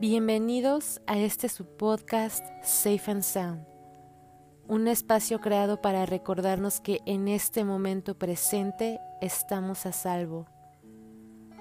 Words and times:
Bienvenidos 0.00 1.02
a 1.06 1.18
este 1.18 1.50
su 1.50 1.66
podcast 1.76 2.42
Safe 2.62 3.10
and 3.10 3.22
Sound, 3.22 3.66
un 4.66 4.88
espacio 4.88 5.42
creado 5.42 5.82
para 5.82 6.06
recordarnos 6.06 6.80
que 6.80 7.02
en 7.04 7.28
este 7.28 7.64
momento 7.64 8.16
presente 8.18 8.98
estamos 9.20 9.84
a 9.84 9.92
salvo, 9.92 10.46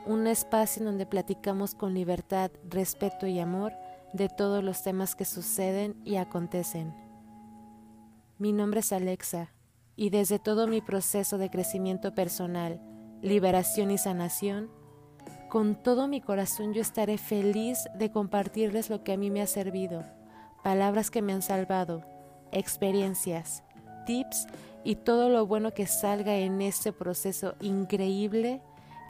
un 0.05 0.25
espacio 0.25 0.79
en 0.79 0.85
donde 0.85 1.05
platicamos 1.05 1.75
con 1.75 1.93
libertad, 1.93 2.49
respeto 2.63 3.27
y 3.27 3.41
amor 3.41 3.73
de 4.13 4.29
todos 4.29 4.63
los 4.63 4.83
temas 4.83 5.17
que 5.17 5.25
suceden 5.25 6.01
y 6.05 6.15
acontecen. 6.15 6.95
Mi 8.37 8.53
nombre 8.53 8.79
es 8.79 8.93
Alexa 8.93 9.51
y 9.97 10.11
desde 10.11 10.39
todo 10.39 10.65
mi 10.65 10.79
proceso 10.79 11.37
de 11.37 11.49
crecimiento 11.49 12.15
personal, 12.15 12.81
liberación 13.21 13.91
y 13.91 13.97
sanación, 13.97 14.71
con 15.49 15.75
todo 15.75 16.07
mi 16.07 16.21
corazón 16.21 16.73
yo 16.73 16.81
estaré 16.81 17.17
feliz 17.17 17.89
de 17.95 18.11
compartirles 18.11 18.89
lo 18.89 19.03
que 19.03 19.13
a 19.13 19.17
mí 19.17 19.31
me 19.31 19.41
ha 19.41 19.47
servido, 19.47 20.05
palabras 20.63 21.09
que 21.09 21.21
me 21.21 21.33
han 21.33 21.41
salvado, 21.41 22.05
experiencias, 22.51 23.63
tips 24.05 24.47
y 24.83 24.95
todo 24.95 25.29
lo 25.29 25.45
bueno 25.47 25.73
que 25.73 25.87
salga 25.87 26.35
en 26.35 26.61
este 26.61 26.93
proceso 26.93 27.55
increíble 27.59 28.61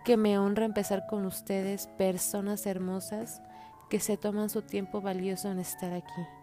que 0.06 0.16
me 0.16 0.40
honra 0.40 0.66
empezar 0.66 1.06
con 1.08 1.26
ustedes, 1.26 1.88
personas 1.98 2.66
hermosas 2.66 3.42
que 3.90 4.00
se 4.00 4.16
toman 4.18 4.50
su 4.50 4.62
tiempo 4.62 5.02
valioso 5.02 5.52
en 5.52 5.60
estar 5.60 5.94
aquí. 5.94 6.39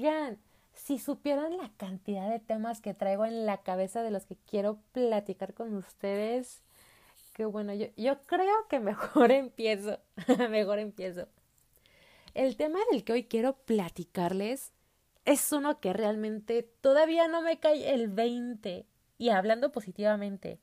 Oigan, 0.00 0.38
si 0.72 0.98
supieran 0.98 1.58
la 1.58 1.70
cantidad 1.76 2.30
de 2.30 2.38
temas 2.38 2.80
que 2.80 2.94
traigo 2.94 3.26
en 3.26 3.44
la 3.44 3.58
cabeza 3.58 4.02
de 4.02 4.10
los 4.10 4.24
que 4.24 4.34
quiero 4.34 4.78
platicar 4.92 5.52
con 5.52 5.74
ustedes, 5.74 6.62
que 7.34 7.44
bueno, 7.44 7.74
yo, 7.74 7.88
yo 7.98 8.22
creo 8.22 8.66
que 8.70 8.80
mejor 8.80 9.30
empiezo, 9.30 9.98
mejor 10.48 10.78
empiezo. 10.78 11.28
El 12.32 12.56
tema 12.56 12.78
del 12.90 13.04
que 13.04 13.12
hoy 13.12 13.24
quiero 13.24 13.58
platicarles 13.66 14.72
es 15.26 15.52
uno 15.52 15.80
que 15.80 15.92
realmente 15.92 16.62
todavía 16.62 17.28
no 17.28 17.42
me 17.42 17.60
cae 17.60 17.92
el 17.92 18.08
20 18.08 18.86
y 19.18 19.28
hablando 19.28 19.70
positivamente, 19.70 20.60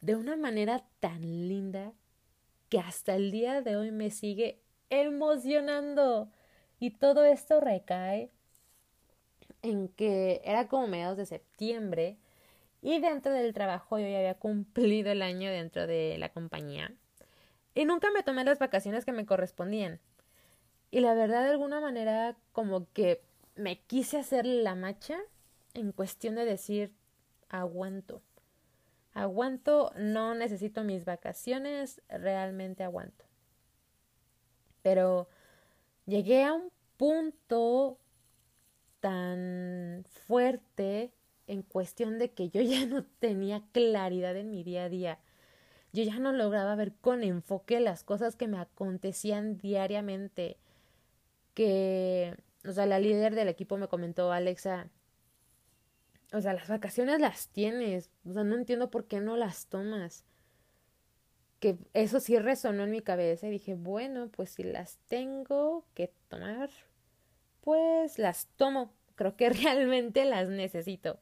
de 0.00 0.16
una 0.16 0.34
manera 0.34 0.84
tan 0.98 1.20
linda 1.22 1.92
que 2.70 2.80
hasta 2.80 3.14
el 3.14 3.30
día 3.30 3.62
de 3.62 3.76
hoy 3.76 3.92
me 3.92 4.10
sigue 4.10 4.64
emocionando. 4.90 6.32
Y 6.80 6.90
todo 6.90 7.24
esto 7.24 7.60
recae 7.60 8.33
en 9.64 9.88
que 9.88 10.42
era 10.44 10.68
como 10.68 10.86
mediados 10.86 11.16
de 11.16 11.24
septiembre 11.24 12.18
y 12.82 13.00
dentro 13.00 13.32
del 13.32 13.54
trabajo 13.54 13.98
yo 13.98 14.06
ya 14.06 14.18
había 14.18 14.34
cumplido 14.34 15.10
el 15.10 15.22
año 15.22 15.50
dentro 15.50 15.86
de 15.86 16.16
la 16.18 16.28
compañía 16.28 16.92
y 17.74 17.86
nunca 17.86 18.10
me 18.12 18.22
tomé 18.22 18.44
las 18.44 18.58
vacaciones 18.58 19.06
que 19.06 19.12
me 19.12 19.24
correspondían. 19.24 20.00
Y 20.90 21.00
la 21.00 21.14
verdad 21.14 21.42
de 21.42 21.50
alguna 21.50 21.80
manera 21.80 22.36
como 22.52 22.86
que 22.92 23.22
me 23.56 23.80
quise 23.80 24.18
hacer 24.18 24.44
la 24.44 24.74
macha 24.74 25.18
en 25.72 25.92
cuestión 25.92 26.34
de 26.34 26.44
decir 26.44 26.92
aguanto. 27.48 28.20
Aguanto, 29.14 29.92
no 29.96 30.34
necesito 30.34 30.84
mis 30.84 31.06
vacaciones, 31.06 32.02
realmente 32.08 32.84
aguanto. 32.84 33.24
Pero 34.82 35.26
llegué 36.04 36.44
a 36.44 36.52
un 36.52 36.70
punto 36.96 37.98
tan 39.04 40.02
fuerte 40.26 41.12
en 41.46 41.60
cuestión 41.60 42.18
de 42.18 42.30
que 42.30 42.48
yo 42.48 42.62
ya 42.62 42.86
no 42.86 43.04
tenía 43.04 43.62
claridad 43.72 44.34
en 44.34 44.50
mi 44.50 44.64
día 44.64 44.84
a 44.84 44.88
día. 44.88 45.18
Yo 45.92 46.04
ya 46.04 46.18
no 46.18 46.32
lograba 46.32 46.74
ver 46.74 46.94
con 47.02 47.22
enfoque 47.22 47.80
las 47.80 48.02
cosas 48.02 48.34
que 48.34 48.48
me 48.48 48.58
acontecían 48.58 49.58
diariamente. 49.58 50.56
Que, 51.52 52.34
o 52.66 52.72
sea, 52.72 52.86
la 52.86 52.98
líder 52.98 53.34
del 53.34 53.48
equipo 53.48 53.76
me 53.76 53.88
comentó, 53.88 54.32
Alexa, 54.32 54.88
o 56.32 56.40
sea, 56.40 56.54
las 56.54 56.68
vacaciones 56.68 57.20
las 57.20 57.48
tienes, 57.48 58.10
o 58.24 58.32
sea, 58.32 58.42
no 58.42 58.56
entiendo 58.56 58.90
por 58.90 59.06
qué 59.06 59.20
no 59.20 59.36
las 59.36 59.66
tomas. 59.66 60.24
Que 61.60 61.76
eso 61.92 62.20
sí 62.20 62.38
resonó 62.38 62.84
en 62.84 62.90
mi 62.90 63.02
cabeza 63.02 63.48
y 63.48 63.50
dije, 63.50 63.74
bueno, 63.74 64.30
pues 64.34 64.48
si 64.50 64.62
las 64.62 64.96
tengo 65.08 65.84
que 65.92 66.10
tomar, 66.28 66.70
pues 67.64 68.18
las 68.18 68.46
tomo. 68.56 68.92
Creo 69.16 69.36
que 69.36 69.50
realmente 69.50 70.24
las 70.24 70.48
necesito. 70.48 71.18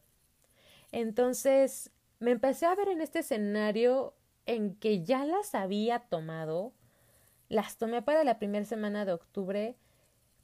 Entonces 0.90 1.90
me 2.18 2.32
empecé 2.32 2.66
a 2.66 2.74
ver 2.74 2.88
en 2.88 3.00
este 3.00 3.20
escenario 3.20 4.14
en 4.44 4.74
que 4.74 5.04
ya 5.04 5.24
las 5.24 5.54
había 5.54 6.00
tomado. 6.00 6.72
Las 7.48 7.76
tomé 7.78 8.02
para 8.02 8.24
la 8.24 8.38
primera 8.38 8.64
semana 8.64 9.04
de 9.04 9.12
octubre. 9.12 9.76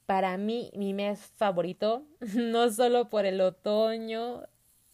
Para 0.07 0.39
mí, 0.39 0.71
mi 0.75 0.95
mes 0.95 1.21
favorito, 1.21 2.07
no 2.35 2.71
solo 2.71 3.11
por 3.11 3.27
el 3.27 3.41
otoño, 3.41 4.45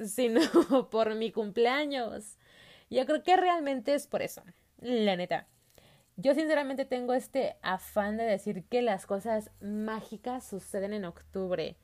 sino 0.01 0.41
por 0.91 1.15
mi 1.15 1.31
cumpleaños. 1.31 2.39
Yo 2.91 3.07
creo 3.07 3.23
que 3.23 3.37
realmente 3.37 3.95
es 3.95 4.07
por 4.07 4.23
eso, 4.23 4.43
la 4.79 5.17
neta. 5.17 5.49
Yo 6.17 6.35
sinceramente 6.35 6.85
tengo 6.85 7.13
este 7.13 7.57
afán 7.63 8.17
de 8.17 8.25
decir 8.25 8.65
que 8.65 8.83
las 8.83 9.07
cosas 9.07 9.51
mágicas 9.61 10.45
suceden 10.45 10.93
en 10.93 11.05
octubre, 11.05 11.77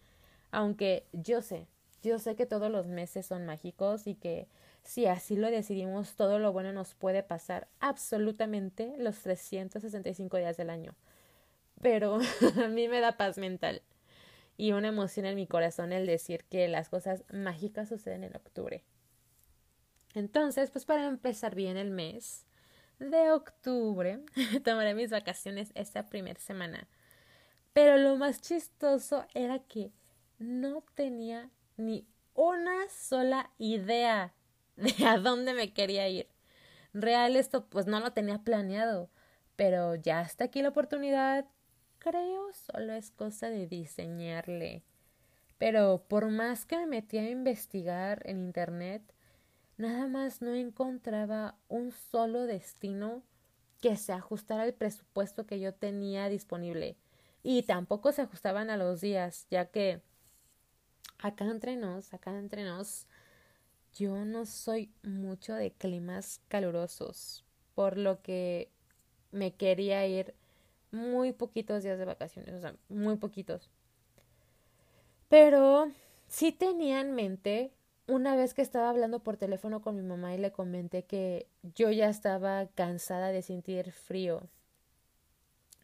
aunque 0.52 1.06
yo 1.12 1.42
sé, 1.42 1.66
yo 2.02 2.18
sé 2.18 2.36
que 2.36 2.46
todos 2.46 2.70
los 2.70 2.86
meses 2.86 3.26
son 3.26 3.44
mágicos 3.44 4.06
y 4.06 4.14
que 4.14 4.48
si 4.82 5.06
así 5.06 5.36
lo 5.36 5.50
decidimos, 5.50 6.14
todo 6.14 6.38
lo 6.38 6.52
bueno 6.52 6.72
nos 6.72 6.94
puede 6.94 7.22
pasar 7.22 7.68
absolutamente 7.80 8.94
los 8.98 9.18
365 9.20 10.36
días 10.38 10.56
del 10.56 10.70
año. 10.70 10.94
Pero 11.82 12.18
a 12.64 12.68
mí 12.68 12.88
me 12.88 13.00
da 13.00 13.16
paz 13.16 13.36
mental 13.36 13.82
y 14.56 14.72
una 14.72 14.88
emoción 14.88 15.26
en 15.26 15.36
mi 15.36 15.46
corazón 15.46 15.92
el 15.92 16.06
decir 16.06 16.44
que 16.44 16.68
las 16.68 16.88
cosas 16.88 17.24
mágicas 17.32 17.88
suceden 17.88 18.24
en 18.24 18.36
octubre. 18.36 18.84
Entonces, 20.14 20.70
pues 20.70 20.84
para 20.84 21.06
empezar 21.06 21.54
bien 21.54 21.76
el 21.76 21.90
mes, 21.90 22.46
de 23.00 23.32
octubre 23.32 24.20
tomaré 24.64 24.94
mis 24.94 25.10
vacaciones 25.10 25.72
esta 25.74 26.06
primera 26.06 26.38
semana. 26.38 26.86
Pero 27.72 27.96
lo 27.96 28.16
más 28.16 28.40
chistoso 28.40 29.26
era 29.34 29.58
que 29.58 29.90
no 30.38 30.84
tenía 30.94 31.50
ni 31.76 32.06
una 32.34 32.88
sola 32.88 33.50
idea 33.58 34.34
de 34.76 35.06
a 35.06 35.18
dónde 35.18 35.54
me 35.54 35.72
quería 35.72 36.08
ir. 36.08 36.28
Real 36.92 37.36
esto 37.36 37.66
pues 37.66 37.86
no 37.86 38.00
lo 38.00 38.12
tenía 38.12 38.38
planeado, 38.38 39.10
pero 39.56 39.94
ya 39.94 40.22
está 40.22 40.44
aquí 40.44 40.62
la 40.62 40.70
oportunidad. 40.70 41.46
Creo 41.98 42.52
solo 42.52 42.92
es 42.92 43.10
cosa 43.10 43.50
de 43.50 43.66
diseñarle. 43.66 44.82
Pero 45.58 46.04
por 46.08 46.30
más 46.30 46.64
que 46.64 46.78
me 46.78 46.86
metí 46.86 47.18
a 47.18 47.28
investigar 47.28 48.22
en 48.24 48.40
internet, 48.40 49.02
nada 49.80 50.06
más 50.06 50.42
no 50.42 50.54
encontraba 50.54 51.56
un 51.68 51.90
solo 51.90 52.42
destino 52.42 53.22
que 53.80 53.96
se 53.96 54.12
ajustara 54.12 54.62
al 54.64 54.74
presupuesto 54.74 55.46
que 55.46 55.58
yo 55.58 55.72
tenía 55.72 56.28
disponible. 56.28 56.96
Y 57.42 57.62
tampoco 57.62 58.12
se 58.12 58.22
ajustaban 58.22 58.68
a 58.68 58.76
los 58.76 59.00
días, 59.00 59.46
ya 59.50 59.66
que 59.66 60.02
acá 61.18 61.46
entre 61.46 61.76
nos, 61.76 62.12
acá 62.12 62.38
entre 62.38 62.64
nos, 62.64 63.06
yo 63.94 64.24
no 64.26 64.44
soy 64.44 64.92
mucho 65.02 65.54
de 65.54 65.72
climas 65.72 66.42
calurosos, 66.48 67.44
por 67.74 67.96
lo 67.96 68.20
que 68.20 68.70
me 69.32 69.54
quería 69.54 70.06
ir 70.06 70.34
muy 70.92 71.32
poquitos 71.32 71.82
días 71.82 71.98
de 71.98 72.04
vacaciones, 72.04 72.54
o 72.54 72.60
sea, 72.60 72.76
muy 72.90 73.16
poquitos. 73.16 73.70
Pero 75.30 75.90
sí 76.28 76.52
tenía 76.52 77.00
en 77.00 77.14
mente 77.14 77.72
una 78.10 78.34
vez 78.34 78.54
que 78.54 78.62
estaba 78.62 78.90
hablando 78.90 79.20
por 79.20 79.36
teléfono 79.36 79.80
con 79.80 79.94
mi 79.94 80.02
mamá 80.02 80.34
y 80.34 80.38
le 80.38 80.50
comenté 80.50 81.04
que 81.04 81.46
yo 81.76 81.90
ya 81.92 82.08
estaba 82.08 82.66
cansada 82.74 83.28
de 83.28 83.40
sentir 83.40 83.92
frío. 83.92 84.42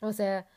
O 0.01 0.13
sea, 0.13 0.49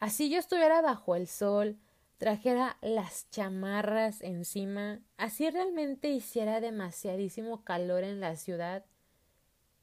así 0.00 0.30
yo 0.30 0.38
estuviera 0.38 0.80
bajo 0.80 1.14
el 1.14 1.26
sol, 1.28 1.76
trajera 2.16 2.78
las 2.80 3.28
chamarras 3.30 4.22
encima, 4.22 5.00
así 5.18 5.50
realmente 5.50 6.08
hiciera 6.08 6.60
demasiadísimo 6.60 7.62
calor 7.62 8.02
en 8.02 8.20
la 8.20 8.36
ciudad, 8.36 8.86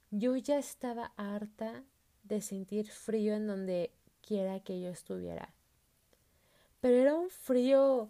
yo 0.09 0.35
ya 0.35 0.57
estaba 0.57 1.13
harta 1.15 1.83
de 2.23 2.41
sentir 2.41 2.89
frío 2.89 3.35
en 3.35 3.45
donde 3.45 3.91
quiera 4.25 4.59
que 4.61 4.81
yo 4.81 4.89
estuviera. 4.89 5.53
Pero 6.81 6.95
era 6.95 7.15
un 7.15 7.29
frío, 7.29 8.09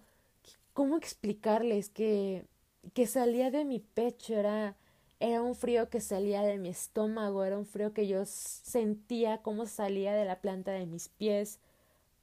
¿cómo 0.71 0.95
explicarles 0.95 1.89
que 1.89 2.45
que 2.94 3.07
salía 3.07 3.51
de 3.51 3.65
mi 3.65 3.80
pecho, 3.80 4.35
era, 4.35 4.75
era 5.19 5.41
un 5.41 5.56
frío 5.56 5.89
que 5.89 6.01
salía 6.01 6.41
de 6.44 6.57
mi 6.57 6.69
estómago, 6.69 7.44
era 7.44 7.57
un 7.57 7.65
frío 7.65 7.94
que 7.94 8.07
yo 8.07 8.25
sentía 8.25 9.41
como 9.41 9.65
salía 9.65 10.13
de 10.13 10.25
la 10.25 10.41
planta 10.41 10.71
de 10.71 10.85
mis 10.85 11.09
pies. 11.09 11.59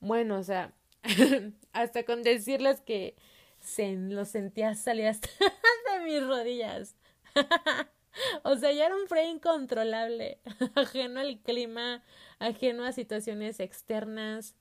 Bueno, 0.00 0.38
o 0.38 0.42
sea, 0.42 0.72
hasta 1.72 2.04
con 2.04 2.22
decirles 2.22 2.80
que 2.82 3.16
se 3.60 3.92
lo 3.96 4.24
sentía 4.24 4.74
salir 4.74 5.06
hasta 5.08 5.28
de 5.98 6.04
mis 6.04 6.26
rodillas. 6.26 6.96
o 8.44 8.56
sea, 8.56 8.72
ya 8.72 8.86
era 8.86 8.96
un 8.96 9.08
frío 9.08 9.24
incontrolable, 9.30 10.40
ajeno 10.74 11.20
al 11.20 11.38
clima, 11.40 12.02
ajeno 12.38 12.84
a 12.84 12.92
situaciones 12.92 13.60
externas. 13.60 14.54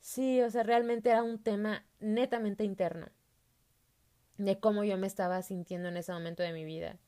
Sí, 0.00 0.40
o 0.42 0.50
sea, 0.50 0.62
realmente 0.64 1.10
era 1.10 1.22
un 1.22 1.38
tema 1.38 1.84
netamente 2.00 2.64
interno 2.64 3.08
de 4.38 4.58
cómo 4.58 4.84
yo 4.84 4.96
me 4.96 5.06
estaba 5.06 5.42
sintiendo 5.42 5.88
en 5.88 5.96
ese 5.96 6.12
momento 6.12 6.42
de 6.42 6.52
mi 6.52 6.64
vida. 6.64 6.98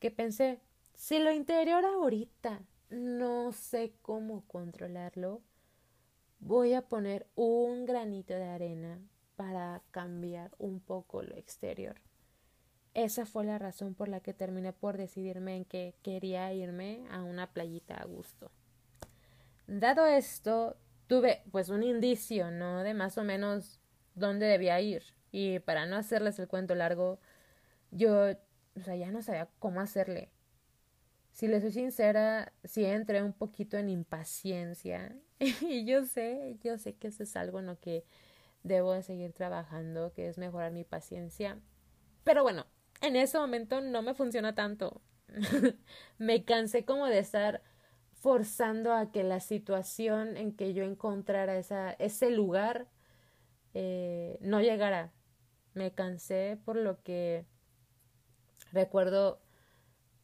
Que 0.00 0.10
pensé, 0.10 0.60
si 0.94 1.18
lo 1.18 1.30
interior 1.32 1.84
ahorita 1.84 2.62
no 2.90 3.52
sé 3.52 3.94
cómo 4.02 4.44
controlarlo, 4.46 5.42
voy 6.40 6.74
a 6.74 6.82
poner 6.82 7.26
un 7.34 7.84
granito 7.84 8.34
de 8.34 8.44
arena 8.44 9.00
para 9.36 9.82
cambiar 9.90 10.50
un 10.58 10.80
poco 10.80 11.22
lo 11.22 11.36
exterior. 11.36 12.00
Esa 12.94 13.26
fue 13.26 13.44
la 13.44 13.58
razón 13.58 13.94
por 13.94 14.08
la 14.08 14.20
que 14.20 14.32
terminé 14.32 14.72
por 14.72 14.96
decidirme 14.96 15.56
en 15.56 15.64
que 15.66 15.94
quería 16.02 16.50
irme 16.54 17.06
a 17.10 17.22
una 17.22 17.52
playita 17.52 17.94
a 17.96 18.06
gusto. 18.06 18.50
Dado 19.66 20.06
esto, 20.06 20.76
tuve 21.06 21.42
pues 21.50 21.68
un 21.68 21.82
indicio, 21.82 22.50
¿no? 22.50 22.82
De 22.82 22.94
más 22.94 23.18
o 23.18 23.24
menos 23.24 23.80
dónde 24.14 24.46
debía 24.46 24.80
ir. 24.80 25.02
Y 25.38 25.58
para 25.58 25.84
no 25.84 25.96
hacerles 25.96 26.38
el 26.38 26.48
cuento 26.48 26.74
largo, 26.74 27.18
yo, 27.90 28.30
o 28.74 28.80
sea, 28.82 28.96
ya 28.96 29.10
no 29.10 29.20
sabía 29.20 29.50
cómo 29.58 29.82
hacerle. 29.82 30.30
Si 31.30 31.46
les 31.46 31.60
soy 31.60 31.72
sincera, 31.72 32.54
sí 32.64 32.86
entré 32.86 33.22
un 33.22 33.34
poquito 33.34 33.76
en 33.76 33.90
impaciencia. 33.90 35.14
y 35.38 35.84
yo 35.84 36.06
sé, 36.06 36.56
yo 36.64 36.78
sé 36.78 36.94
que 36.94 37.08
eso 37.08 37.22
es 37.22 37.36
algo 37.36 37.58
en 37.58 37.66
lo 37.66 37.78
que 37.78 38.06
debo 38.62 38.94
de 38.94 39.02
seguir 39.02 39.34
trabajando, 39.34 40.10
que 40.14 40.26
es 40.26 40.38
mejorar 40.38 40.72
mi 40.72 40.84
paciencia. 40.84 41.60
Pero 42.24 42.42
bueno, 42.42 42.64
en 43.02 43.14
ese 43.16 43.38
momento 43.38 43.82
no 43.82 44.00
me 44.00 44.14
funciona 44.14 44.54
tanto. 44.54 45.02
me 46.18 46.46
cansé 46.46 46.86
como 46.86 47.08
de 47.08 47.18
estar 47.18 47.60
forzando 48.14 48.94
a 48.94 49.12
que 49.12 49.22
la 49.22 49.40
situación 49.40 50.38
en 50.38 50.56
que 50.56 50.72
yo 50.72 50.82
encontrara 50.82 51.58
esa, 51.58 51.92
ese 51.92 52.30
lugar 52.30 52.86
eh, 53.74 54.38
no 54.40 54.62
llegara. 54.62 55.12
Me 55.76 55.92
cansé 55.92 56.58
por 56.64 56.76
lo 56.76 57.02
que 57.02 57.44
recuerdo 58.72 59.42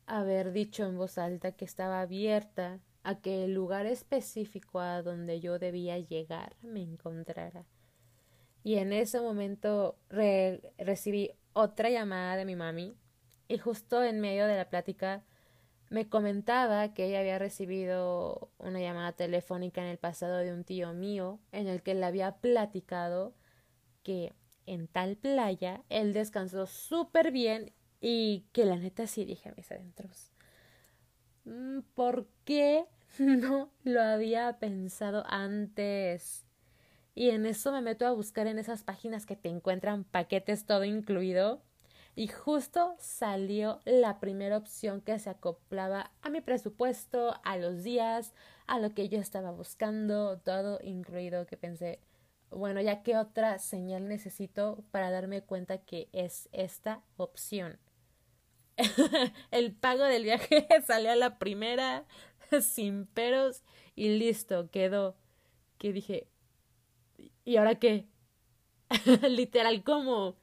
haber 0.06 0.50
dicho 0.50 0.86
en 0.86 0.96
voz 0.96 1.18
alta 1.18 1.52
que 1.52 1.66
estaba 1.66 2.00
abierta 2.00 2.80
a 3.02 3.20
que 3.20 3.44
el 3.44 3.52
lugar 3.52 3.84
específico 3.84 4.80
a 4.80 5.02
donde 5.02 5.40
yo 5.40 5.58
debía 5.58 5.98
llegar 5.98 6.56
me 6.62 6.80
encontrara. 6.80 7.66
Y 8.64 8.76
en 8.76 8.94
ese 8.94 9.20
momento 9.20 9.98
recibí 10.78 11.32
otra 11.52 11.90
llamada 11.90 12.36
de 12.36 12.46
mi 12.46 12.56
mami 12.56 12.96
y 13.46 13.58
justo 13.58 14.02
en 14.02 14.20
medio 14.20 14.46
de 14.46 14.56
la 14.56 14.70
plática 14.70 15.22
me 15.90 16.08
comentaba 16.08 16.94
que 16.94 17.04
ella 17.04 17.20
había 17.20 17.38
recibido 17.38 18.50
una 18.56 18.80
llamada 18.80 19.12
telefónica 19.12 19.82
en 19.82 19.88
el 19.88 19.98
pasado 19.98 20.38
de 20.38 20.54
un 20.54 20.64
tío 20.64 20.94
mío 20.94 21.40
en 21.52 21.68
el 21.68 21.82
que 21.82 21.92
le 21.94 22.06
había 22.06 22.36
platicado 22.36 23.34
que 24.02 24.32
en 24.66 24.88
tal 24.88 25.16
playa 25.16 25.82
él 25.88 26.12
descansó 26.12 26.66
súper 26.66 27.32
bien 27.32 27.72
y 28.00 28.44
que 28.52 28.64
la 28.64 28.76
neta 28.76 29.06
sí 29.06 29.24
dije 29.24 29.52
mis 29.56 29.70
adentros. 29.70 30.32
Mm, 31.44 31.80
¿Por 31.94 32.26
qué 32.44 32.86
no 33.18 33.70
lo 33.84 34.02
había 34.02 34.58
pensado 34.58 35.24
antes? 35.26 36.44
Y 37.14 37.30
en 37.30 37.46
eso 37.46 37.72
me 37.72 37.82
meto 37.82 38.06
a 38.06 38.12
buscar 38.12 38.46
en 38.46 38.58
esas 38.58 38.84
páginas 38.84 39.26
que 39.26 39.36
te 39.36 39.48
encuentran 39.48 40.04
paquetes 40.04 40.66
todo 40.66 40.84
incluido. 40.84 41.62
Y 42.14 42.28
justo 42.28 42.94
salió 42.98 43.80
la 43.84 44.20
primera 44.20 44.58
opción 44.58 45.00
que 45.00 45.18
se 45.18 45.30
acoplaba 45.30 46.10
a 46.20 46.28
mi 46.28 46.42
presupuesto, 46.42 47.34
a 47.42 47.56
los 47.56 47.84
días, 47.84 48.34
a 48.66 48.78
lo 48.78 48.94
que 48.94 49.08
yo 49.08 49.18
estaba 49.18 49.50
buscando, 49.50 50.38
todo 50.38 50.78
incluido 50.82 51.46
que 51.46 51.56
pensé, 51.56 52.00
bueno, 52.54 52.80
ya 52.80 53.02
qué 53.02 53.16
otra 53.16 53.58
señal 53.58 54.08
necesito 54.08 54.84
para 54.90 55.10
darme 55.10 55.42
cuenta 55.42 55.78
que 55.78 56.08
es 56.12 56.48
esta 56.52 57.02
opción. 57.16 57.78
El 59.50 59.72
pago 59.72 60.04
del 60.04 60.24
viaje 60.24 60.66
salió 60.86 61.12
a 61.12 61.16
la 61.16 61.38
primera, 61.38 62.04
sin 62.60 63.06
peros, 63.06 63.62
y 63.94 64.18
listo, 64.18 64.70
quedó. 64.70 65.16
Que 65.78 65.92
dije, 65.92 66.28
¿y 67.44 67.56
ahora 67.56 67.76
qué? 67.78 68.06
Literal, 69.28 69.82
como, 69.82 70.36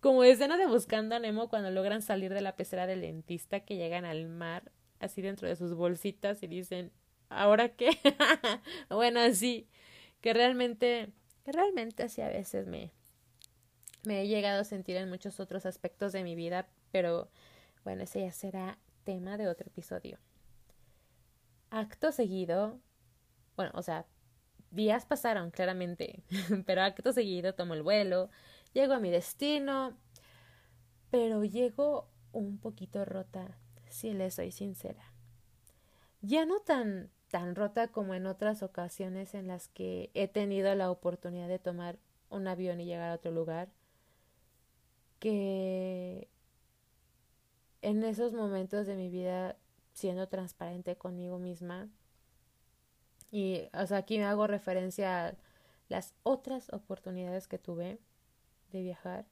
como 0.00 0.24
escena 0.24 0.56
de 0.56 0.66
Buscando 0.66 1.16
a 1.16 1.18
Nemo 1.18 1.48
cuando 1.48 1.70
logran 1.70 2.02
salir 2.02 2.32
de 2.32 2.40
la 2.40 2.56
pecera 2.56 2.86
del 2.86 3.02
dentista 3.02 3.60
que 3.60 3.76
llegan 3.76 4.04
al 4.04 4.26
mar, 4.26 4.72
así 5.00 5.22
dentro 5.22 5.48
de 5.48 5.56
sus 5.56 5.74
bolsitas 5.74 6.42
y 6.42 6.46
dicen, 6.46 6.92
¿ahora 7.28 7.70
qué? 7.70 7.90
bueno, 8.90 9.20
así, 9.20 9.68
que 10.20 10.32
realmente, 10.32 11.12
que 11.46 11.52
realmente 11.52 12.02
así 12.02 12.22
a 12.22 12.28
veces 12.28 12.66
me, 12.66 12.90
me 14.04 14.22
he 14.22 14.26
llegado 14.26 14.62
a 14.62 14.64
sentir 14.64 14.96
en 14.96 15.08
muchos 15.08 15.38
otros 15.38 15.64
aspectos 15.64 16.12
de 16.12 16.24
mi 16.24 16.34
vida, 16.34 16.66
pero 16.90 17.30
bueno, 17.84 18.02
ese 18.02 18.22
ya 18.22 18.32
será 18.32 18.78
tema 19.04 19.36
de 19.36 19.46
otro 19.46 19.68
episodio. 19.68 20.18
Acto 21.70 22.10
seguido, 22.10 22.80
bueno, 23.54 23.70
o 23.74 23.82
sea, 23.82 24.06
días 24.72 25.06
pasaron, 25.06 25.52
claramente, 25.52 26.24
pero 26.66 26.82
acto 26.82 27.12
seguido 27.12 27.54
tomo 27.54 27.74
el 27.74 27.84
vuelo, 27.84 28.28
llego 28.72 28.94
a 28.94 28.98
mi 28.98 29.10
destino, 29.10 29.96
pero 31.12 31.44
llego 31.44 32.08
un 32.32 32.58
poquito 32.58 33.04
rota, 33.04 33.56
si 33.88 34.14
le 34.14 34.32
soy 34.32 34.50
sincera. 34.50 35.12
Ya 36.22 36.44
no 36.44 36.58
tan 36.58 37.12
tan 37.30 37.54
rota 37.54 37.88
como 37.88 38.14
en 38.14 38.26
otras 38.26 38.62
ocasiones 38.62 39.34
en 39.34 39.48
las 39.48 39.68
que 39.68 40.10
he 40.14 40.28
tenido 40.28 40.74
la 40.74 40.90
oportunidad 40.90 41.48
de 41.48 41.58
tomar 41.58 41.98
un 42.30 42.46
avión 42.46 42.80
y 42.80 42.86
llegar 42.86 43.10
a 43.10 43.14
otro 43.14 43.32
lugar, 43.32 43.68
que 45.18 46.28
en 47.82 48.04
esos 48.04 48.32
momentos 48.32 48.86
de 48.86 48.96
mi 48.96 49.08
vida 49.08 49.56
siendo 49.92 50.28
transparente 50.28 50.96
conmigo 50.96 51.38
misma, 51.38 51.88
y, 53.30 53.68
o 53.72 53.86
sea, 53.86 53.98
aquí 53.98 54.18
me 54.18 54.24
hago 54.24 54.46
referencia 54.46 55.28
a 55.28 55.34
las 55.88 56.14
otras 56.22 56.72
oportunidades 56.72 57.48
que 57.48 57.58
tuve 57.58 57.98
de 58.72 58.82
viajar, 58.82 59.26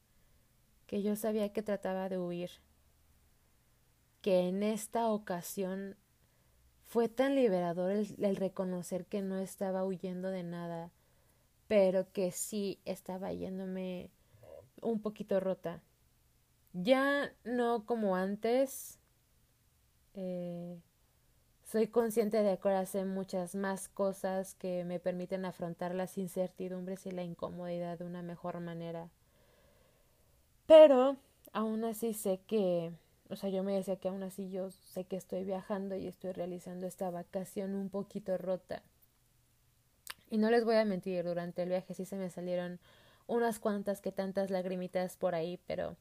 que 0.86 1.02
yo 1.02 1.16
sabía 1.16 1.52
que 1.52 1.62
trataba 1.62 2.08
de 2.08 2.18
huir, 2.18 2.50
que 4.20 4.48
en 4.48 4.62
esta 4.62 5.10
ocasión 5.10 5.96
fue 6.94 7.08
tan 7.08 7.34
liberador 7.34 7.90
el, 7.90 8.36
reconocer 8.36 9.04
que 9.06 9.20
no 9.20 9.38
estaba 9.38 9.84
huyendo 9.84 10.30
de 10.30 10.44
nada, 10.44 10.92
pero 11.66 12.12
que 12.12 12.30
sí 12.30 12.78
estaba 12.84 13.32
yéndome 13.32 14.10
un 14.80 15.02
poquito 15.02 15.40
rota. 15.40 15.82
Ya 16.72 17.32
no 17.42 17.84
como 17.84 18.14
antes, 18.14 19.00
eh, 20.14 20.78
soy 21.64 21.88
consciente 21.88 22.44
de 22.44 22.58
que 22.58 22.68
ahora 22.68 22.84
muchas 23.06 23.56
más 23.56 23.88
cosas 23.88 24.54
que 24.54 24.84
me 24.84 25.00
permiten 25.00 25.44
afrontar 25.46 25.96
las 25.96 26.16
incertidumbres 26.16 27.06
y 27.06 27.10
la 27.10 27.24
incomodidad 27.24 27.98
de 27.98 28.04
una 28.04 28.22
mejor 28.22 28.60
manera. 28.60 29.10
Pero 30.66 31.16
aún 31.52 31.82
así 31.82 32.14
sé 32.14 32.38
que, 32.46 32.92
o 33.34 33.36
sea, 33.36 33.50
yo 33.50 33.64
me 33.64 33.74
decía 33.74 33.96
que 33.96 34.06
aún 34.06 34.22
así 34.22 34.48
yo 34.48 34.70
sé 34.70 35.02
que 35.04 35.16
estoy 35.16 35.42
viajando 35.42 35.96
y 35.96 36.06
estoy 36.06 36.30
realizando 36.30 36.86
esta 36.86 37.10
vacación 37.10 37.74
un 37.74 37.90
poquito 37.90 38.38
rota. 38.38 38.80
Y 40.30 40.38
no 40.38 40.50
les 40.50 40.64
voy 40.64 40.76
a 40.76 40.84
mentir, 40.84 41.24
durante 41.24 41.64
el 41.64 41.68
viaje 41.68 41.94
sí 41.94 42.04
se 42.04 42.14
me 42.14 42.30
salieron 42.30 42.78
unas 43.26 43.58
cuantas 43.58 44.00
que 44.00 44.12
tantas 44.12 44.50
lagrimitas 44.50 45.16
por 45.16 45.34
ahí, 45.34 45.58
pero 45.66 45.96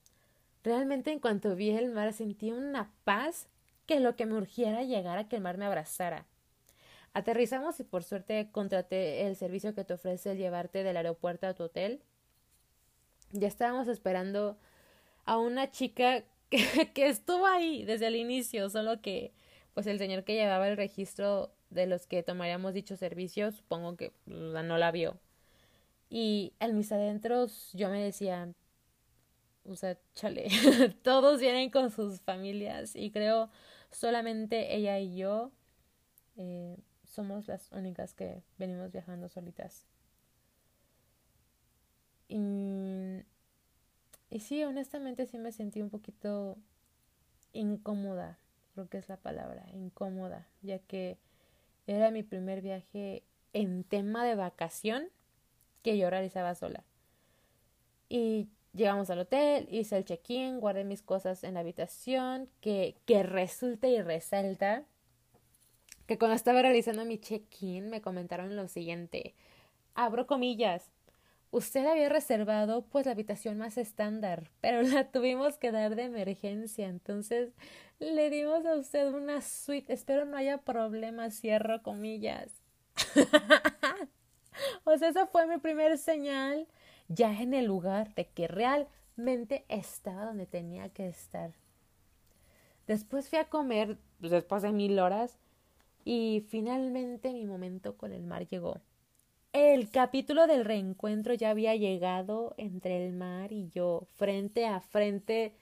realmente 0.63 1.11
en 1.11 1.19
cuanto 1.19 1.55
vi 1.55 1.71
el 1.71 1.89
mar 1.89 2.13
sentí 2.13 2.51
una 2.51 2.91
paz 3.03 3.47
que 3.87 3.99
lo 3.99 4.15
que 4.15 4.27
me 4.27 4.35
urgiera 4.35 4.83
llegar 4.83 5.17
a 5.17 5.27
que 5.27 5.37
el 5.37 5.41
mar 5.41 5.57
me 5.57 5.65
abrazara. 5.65 6.27
Aterrizamos 7.15 7.79
y 7.79 7.83
por 7.83 8.03
suerte 8.03 8.49
contraté 8.51 9.25
el 9.25 9.35
servicio 9.35 9.73
que 9.73 9.83
te 9.83 9.95
ofrece 9.95 10.33
el 10.33 10.37
llevarte 10.37 10.83
del 10.83 10.97
aeropuerto 10.97 11.47
a 11.47 11.55
tu 11.55 11.63
hotel. 11.63 11.99
Ya 13.31 13.47
estábamos 13.47 13.87
esperando 13.87 14.55
a 15.25 15.37
una 15.39 15.71
chica 15.71 16.23
que, 16.93 17.07
estuvo 17.07 17.45
ahí 17.45 17.85
desde 17.85 18.07
el 18.07 18.15
inicio, 18.15 18.69
solo 18.69 19.01
que 19.01 19.33
pues 19.73 19.87
el 19.87 19.97
señor 19.97 20.23
que 20.23 20.35
llevaba 20.35 20.67
el 20.67 20.77
registro 20.77 21.51
de 21.69 21.87
los 21.87 22.05
que 22.05 22.21
tomaríamos 22.21 22.73
dicho 22.73 22.95
servicio, 22.95 23.51
supongo 23.51 23.95
que 23.97 24.11
no 24.25 24.77
la 24.77 24.91
vio. 24.91 25.19
Y 26.09 26.53
en 26.59 26.77
mis 26.77 26.91
adentros 26.91 27.71
yo 27.73 27.89
me 27.89 28.03
decía, 28.03 28.53
o 29.65 29.75
sea, 29.75 29.97
chale, 30.13 30.47
todos 31.03 31.39
vienen 31.39 31.71
con 31.71 31.89
sus 31.89 32.21
familias 32.21 32.95
y 32.95 33.11
creo 33.11 33.49
solamente 33.91 34.75
ella 34.75 34.99
y 34.99 35.15
yo 35.15 35.51
eh, 36.37 36.77
somos 37.05 37.47
las 37.47 37.71
únicas 37.71 38.13
que 38.13 38.43
venimos 38.57 38.91
viajando 38.91 39.29
solitas. 39.29 39.87
Y, 42.27 43.23
y 44.33 44.39
sí, 44.39 44.63
honestamente 44.63 45.27
sí 45.27 45.37
me 45.37 45.51
sentí 45.51 45.79
un 45.79 45.91
poquito 45.91 46.57
incómoda, 47.53 48.39
creo 48.73 48.89
que 48.89 48.97
es 48.97 49.07
la 49.07 49.17
palabra, 49.17 49.63
incómoda, 49.73 50.47
ya 50.63 50.79
que 50.79 51.19
era 51.85 52.09
mi 52.09 52.23
primer 52.23 52.61
viaje 52.61 53.21
en 53.53 53.83
tema 53.83 54.25
de 54.25 54.33
vacación 54.33 55.09
que 55.83 55.99
yo 55.99 56.09
realizaba 56.09 56.55
sola. 56.55 56.83
Y 58.09 58.47
llegamos 58.73 59.11
al 59.11 59.19
hotel, 59.19 59.67
hice 59.69 59.97
el 59.97 60.05
check-in, 60.05 60.59
guardé 60.59 60.83
mis 60.83 61.03
cosas 61.03 61.43
en 61.43 61.53
la 61.53 61.59
habitación, 61.59 62.49
que, 62.59 62.95
que 63.05 63.21
resulta 63.21 63.87
y 63.87 64.01
resalta 64.01 64.83
que 66.07 66.17
cuando 66.17 66.33
estaba 66.33 66.63
realizando 66.63 67.05
mi 67.05 67.19
check-in 67.19 67.91
me 67.91 68.01
comentaron 68.01 68.55
lo 68.55 68.67
siguiente, 68.67 69.35
abro 69.93 70.25
comillas, 70.25 70.89
usted 71.53 71.85
había 71.85 72.09
reservado 72.09 72.81
pues 72.81 73.05
la 73.05 73.11
habitación 73.11 73.59
más 73.59 73.77
estándar, 73.77 74.49
pero 74.59 74.81
la 74.81 75.11
tuvimos 75.11 75.57
que 75.57 75.71
dar 75.71 75.95
de 75.95 76.03
emergencia, 76.05 76.87
entonces 76.87 77.53
le 77.99 78.29
dimos 78.29 78.65
a 78.65 78.75
usted 78.75 79.13
una 79.13 79.41
suite, 79.41 79.93
espero 79.93 80.25
no 80.25 80.35
haya 80.35 80.57
problemas, 80.57 81.39
cierro 81.39 81.83
comillas. 81.83 82.51
o 84.83 84.97
sea, 84.97 85.09
esa 85.09 85.27
fue 85.27 85.45
mi 85.47 85.59
primer 85.59 85.97
señal 85.97 86.67
ya 87.07 87.39
en 87.39 87.53
el 87.53 87.65
lugar 87.65 88.15
de 88.15 88.27
que 88.27 88.47
realmente 88.47 89.63
estaba 89.69 90.25
donde 90.25 90.47
tenía 90.47 90.89
que 90.89 91.07
estar. 91.07 91.51
Después 92.87 93.29
fui 93.29 93.37
a 93.37 93.49
comer, 93.49 93.97
pues, 94.19 94.31
después 94.31 94.63
de 94.63 94.71
mil 94.71 94.99
horas, 94.99 95.37
y 96.03 96.45
finalmente 96.49 97.31
mi 97.31 97.45
momento 97.45 97.95
con 97.95 98.11
el 98.11 98.23
mar 98.23 98.47
llegó. 98.47 98.81
El 99.53 99.91
capítulo 99.91 100.47
del 100.47 100.65
reencuentro 100.65 101.35
ya 101.35 101.51
había 101.51 101.75
llegado 101.75 102.55
entre 102.57 103.05
el 103.05 103.13
mar 103.13 103.51
y 103.51 103.69
yo, 103.69 104.07
frente 104.15 104.65
a 104.65 104.81
frente, 104.81 105.53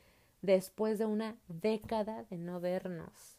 después 0.41 0.97
de 0.97 1.05
una 1.05 1.35
década 1.49 2.23
de 2.29 2.37
no 2.37 2.61
vernos. 2.61 3.37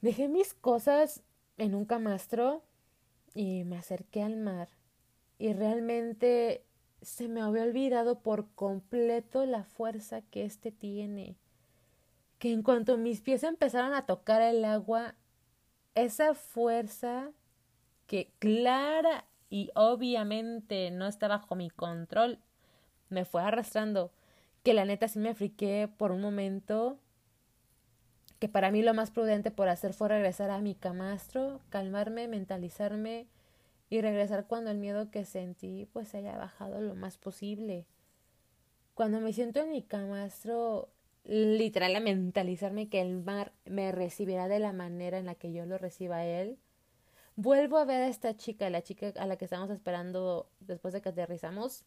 Dejé 0.00 0.28
mis 0.28 0.54
cosas 0.54 1.22
en 1.58 1.74
un 1.74 1.84
camastro 1.84 2.62
y 3.34 3.64
me 3.64 3.76
acerqué 3.76 4.22
al 4.22 4.38
mar 4.38 4.70
y 5.38 5.52
realmente 5.52 6.64
se 7.02 7.28
me 7.28 7.42
había 7.42 7.64
olvidado 7.64 8.20
por 8.20 8.48
completo 8.54 9.44
la 9.44 9.64
fuerza 9.64 10.22
que 10.22 10.46
éste 10.46 10.72
tiene, 10.72 11.36
que 12.38 12.52
en 12.52 12.62
cuanto 12.62 12.96
mis 12.96 13.20
pies 13.20 13.42
empezaron 13.42 13.92
a 13.92 14.06
tocar 14.06 14.40
el 14.40 14.64
agua, 14.64 15.14
esa 15.94 16.32
fuerza 16.32 17.32
que 18.08 18.32
clara 18.40 19.26
y 19.50 19.70
obviamente 19.74 20.90
no 20.90 21.06
está 21.06 21.28
bajo 21.28 21.54
mi 21.54 21.70
control, 21.70 22.40
me 23.10 23.24
fue 23.24 23.42
arrastrando, 23.42 24.10
que 24.64 24.74
la 24.74 24.84
neta 24.84 25.06
sí 25.06 25.20
me 25.20 25.34
friqué 25.34 25.88
por 25.94 26.10
un 26.10 26.20
momento, 26.20 26.98
que 28.40 28.48
para 28.48 28.70
mí 28.70 28.82
lo 28.82 28.94
más 28.94 29.10
prudente 29.10 29.50
por 29.50 29.68
hacer 29.68 29.92
fue 29.92 30.08
regresar 30.08 30.50
a 30.50 30.60
mi 30.60 30.74
camastro, 30.74 31.60
calmarme, 31.68 32.28
mentalizarme 32.28 33.26
y 33.90 34.00
regresar 34.00 34.46
cuando 34.46 34.70
el 34.70 34.78
miedo 34.78 35.10
que 35.10 35.24
sentí 35.24 35.86
pues 35.92 36.14
haya 36.14 36.36
bajado 36.36 36.80
lo 36.80 36.94
más 36.94 37.18
posible. 37.18 37.86
Cuando 38.94 39.20
me 39.20 39.32
siento 39.32 39.60
en 39.60 39.70
mi 39.70 39.82
camastro, 39.82 40.88
literal 41.24 41.94
a 41.94 42.00
mentalizarme 42.00 42.88
que 42.88 43.00
el 43.02 43.22
mar 43.22 43.52
me 43.66 43.92
recibirá 43.92 44.48
de 44.48 44.60
la 44.60 44.72
manera 44.72 45.18
en 45.18 45.26
la 45.26 45.34
que 45.34 45.52
yo 45.52 45.66
lo 45.66 45.76
reciba 45.76 46.24
él, 46.24 46.58
vuelvo 47.38 47.78
a 47.78 47.84
ver 47.84 48.02
a 48.02 48.08
esta 48.08 48.36
chica, 48.36 48.68
la 48.68 48.82
chica 48.82 49.12
a 49.16 49.24
la 49.24 49.36
que 49.38 49.44
estábamos 49.44 49.70
esperando 49.70 50.50
después 50.58 50.92
de 50.92 51.00
que 51.00 51.10
aterrizamos, 51.10 51.84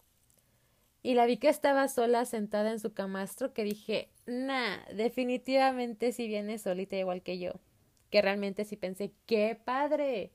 y 1.04 1.14
la 1.14 1.26
vi 1.26 1.38
que 1.38 1.50
estaba 1.50 1.90
sola 1.90 2.24
sentada 2.26 2.72
en 2.72 2.80
su 2.80 2.94
camastro 2.94 3.54
que 3.54 3.66
dije, 3.66 4.10
nah, 4.26 4.78
definitivamente 4.94 6.14
si 6.14 6.28
viene 6.28 6.58
solita 6.58 6.96
igual 6.96 7.22
que 7.22 7.38
yo. 7.38 7.54
Que 8.12 8.22
realmente 8.22 8.66
sí 8.66 8.78
pensé, 8.78 9.12
qué 9.26 9.60
padre. 9.62 10.32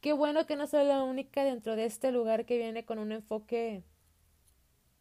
Qué 0.00 0.12
bueno 0.12 0.46
que 0.46 0.56
no 0.56 0.66
soy 0.66 0.86
la 0.86 1.02
única 1.04 1.44
dentro 1.44 1.76
de 1.76 1.84
este 1.84 2.10
lugar 2.10 2.46
que 2.46 2.58
viene 2.58 2.84
con 2.84 2.98
un 2.98 3.12
enfoque 3.12 3.84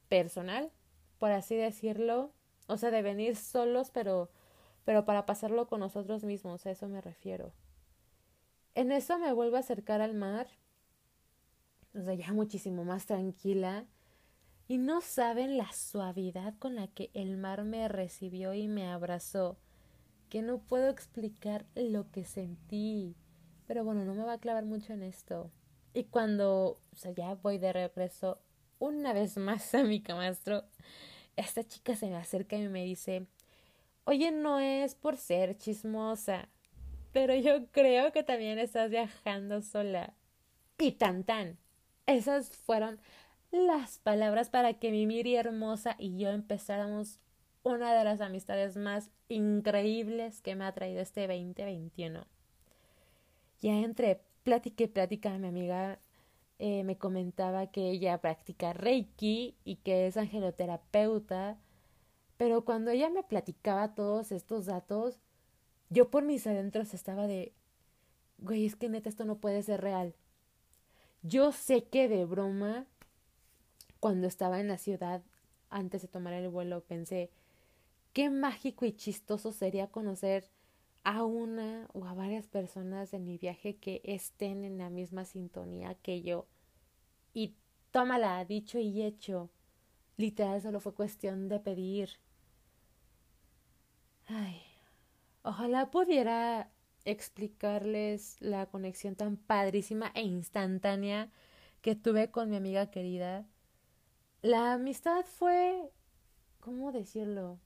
personal, 0.09 0.71
por 1.19 1.31
así 1.31 1.55
decirlo. 1.55 2.31
O 2.67 2.77
sea, 2.77 2.91
de 2.91 3.01
venir 3.01 3.37
solos, 3.37 3.91
pero, 3.91 4.29
pero 4.85 5.05
para 5.05 5.25
pasarlo 5.25 5.67
con 5.67 5.79
nosotros 5.79 6.23
mismos, 6.25 6.65
a 6.65 6.71
eso 6.71 6.87
me 6.89 7.01
refiero. 7.01 7.53
En 8.75 8.91
eso 8.91 9.17
me 9.17 9.33
vuelvo 9.33 9.57
a 9.57 9.59
acercar 9.59 10.01
al 10.01 10.13
mar, 10.13 10.47
o 11.93 12.01
sea, 12.01 12.13
ya 12.13 12.31
muchísimo 12.33 12.83
más 12.83 13.05
tranquila, 13.05 13.85
y 14.67 14.77
no 14.77 15.01
saben 15.01 15.57
la 15.57 15.71
suavidad 15.73 16.53
con 16.57 16.75
la 16.75 16.87
que 16.87 17.11
el 17.13 17.37
mar 17.37 17.63
me 17.63 17.87
recibió 17.89 18.53
y 18.53 18.67
me 18.67 18.87
abrazó, 18.87 19.57
que 20.29 20.41
no 20.41 20.59
puedo 20.59 20.89
explicar 20.89 21.65
lo 21.75 22.09
que 22.09 22.23
sentí. 22.23 23.17
Pero 23.67 23.83
bueno, 23.83 24.05
no 24.05 24.13
me 24.13 24.23
va 24.23 24.33
a 24.33 24.39
clavar 24.39 24.63
mucho 24.65 24.93
en 24.93 25.03
esto. 25.03 25.51
Y 25.93 26.05
cuando 26.05 26.79
o 26.91 26.95
sea, 26.95 27.11
ya 27.11 27.35
voy 27.35 27.57
de 27.57 27.73
regreso 27.73 28.41
una 28.79 29.13
vez 29.13 29.37
más 29.37 29.73
a 29.75 29.83
mi 29.83 30.01
camastro, 30.01 30.63
esta 31.35 31.63
chica 31.63 31.95
se 31.95 32.07
me 32.07 32.17
acerca 32.17 32.57
y 32.57 32.67
me 32.67 32.83
dice, 32.83 33.27
oye, 34.05 34.31
no 34.31 34.59
es 34.59 34.95
por 34.95 35.17
ser 35.17 35.57
chismosa, 35.57 36.49
pero 37.13 37.35
yo 37.35 37.67
creo 37.71 38.11
que 38.11 38.23
también 38.23 38.59
estás 38.59 38.89
viajando 38.89 39.61
sola. 39.61 40.13
Y 40.77 40.93
tan 40.93 41.23
tan. 41.23 41.57
Esas 42.05 42.49
fueron 42.49 42.99
las 43.51 43.99
palabras 43.99 44.49
para 44.49 44.73
que 44.73 44.91
mi 44.91 45.05
Miri 45.05 45.35
hermosa 45.35 45.95
y 45.99 46.17
yo 46.17 46.29
empezáramos 46.29 47.19
una 47.63 47.93
de 47.93 48.03
las 48.03 48.21
amistades 48.21 48.77
más 48.77 49.11
increíbles 49.29 50.41
que 50.41 50.55
me 50.55 50.65
ha 50.65 50.71
traído 50.73 51.01
este 51.01 51.27
2021 51.27 52.25
ya 53.61 53.73
entre 53.73 54.21
plática 54.43 54.83
y 54.83 54.87
plática 54.87 55.37
mi 55.37 55.47
amiga 55.47 55.99
eh, 56.59 56.83
me 56.83 56.97
comentaba 56.97 57.67
que 57.67 57.89
ella 57.89 58.19
practica 58.19 58.73
Reiki 58.73 59.55
y 59.63 59.77
que 59.77 60.07
es 60.07 60.17
angeloterapeuta, 60.17 61.57
pero 62.37 62.65
cuando 62.65 62.91
ella 62.91 63.09
me 63.09 63.23
platicaba 63.23 63.95
todos 63.95 64.31
estos 64.31 64.67
datos, 64.67 65.19
yo 65.91 66.09
por 66.09 66.23
mis 66.23 66.47
adentros 66.47 66.93
estaba 66.93 67.27
de, 67.27 67.53
güey, 68.37 68.65
es 68.65 68.75
que 68.77 68.89
neta 68.89 69.09
esto 69.09 69.25
no 69.25 69.37
puede 69.37 69.61
ser 69.61 69.81
real. 69.81 70.15
Yo 71.21 71.51
sé 71.51 71.83
que 71.83 72.07
de 72.07 72.25
broma, 72.25 72.87
cuando 73.99 74.25
estaba 74.25 74.61
en 74.61 74.69
la 74.69 74.77
ciudad, 74.77 75.21
antes 75.69 76.01
de 76.01 76.07
tomar 76.07 76.33
el 76.33 76.47
vuelo, 76.47 76.81
pensé, 76.81 77.29
qué 78.13 78.29
mágico 78.29 78.85
y 78.85 78.93
chistoso 78.93 79.51
sería 79.51 79.87
conocer 79.87 80.49
a 81.03 81.25
una 81.25 81.89
o 81.93 82.05
a 82.05 82.13
varias 82.13 82.47
personas 82.47 83.11
de 83.11 83.19
mi 83.19 83.37
viaje 83.37 83.75
que 83.75 84.01
estén 84.05 84.63
en 84.63 84.77
la 84.77 84.89
misma 84.89 85.25
sintonía 85.25 85.95
que 85.95 86.21
yo. 86.21 86.47
Y 87.33 87.55
tómala, 87.91 88.43
dicho 88.45 88.79
y 88.79 89.01
hecho. 89.03 89.49
Literal, 90.15 90.61
solo 90.61 90.79
fue 90.79 90.93
cuestión 90.93 91.49
de 91.49 91.59
pedir. 91.59 92.09
Ay, 94.27 94.61
ojalá 95.43 95.91
pudiera 95.91 96.69
explicarles 97.05 98.37
la 98.39 98.67
conexión 98.67 99.15
tan 99.15 99.37
padrísima 99.37 100.11
e 100.13 100.21
instantánea 100.21 101.29
que 101.81 101.95
tuve 101.95 102.29
con 102.31 102.49
mi 102.49 102.57
amiga 102.57 102.91
querida. 102.91 103.45
La 104.41 104.73
amistad 104.73 105.25
fue, 105.25 105.91
¿cómo 106.59 106.91
decirlo? 106.91 107.59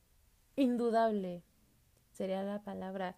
Indudable, 0.56 1.44
sería 2.12 2.44
la 2.44 2.64
palabra 2.64 3.18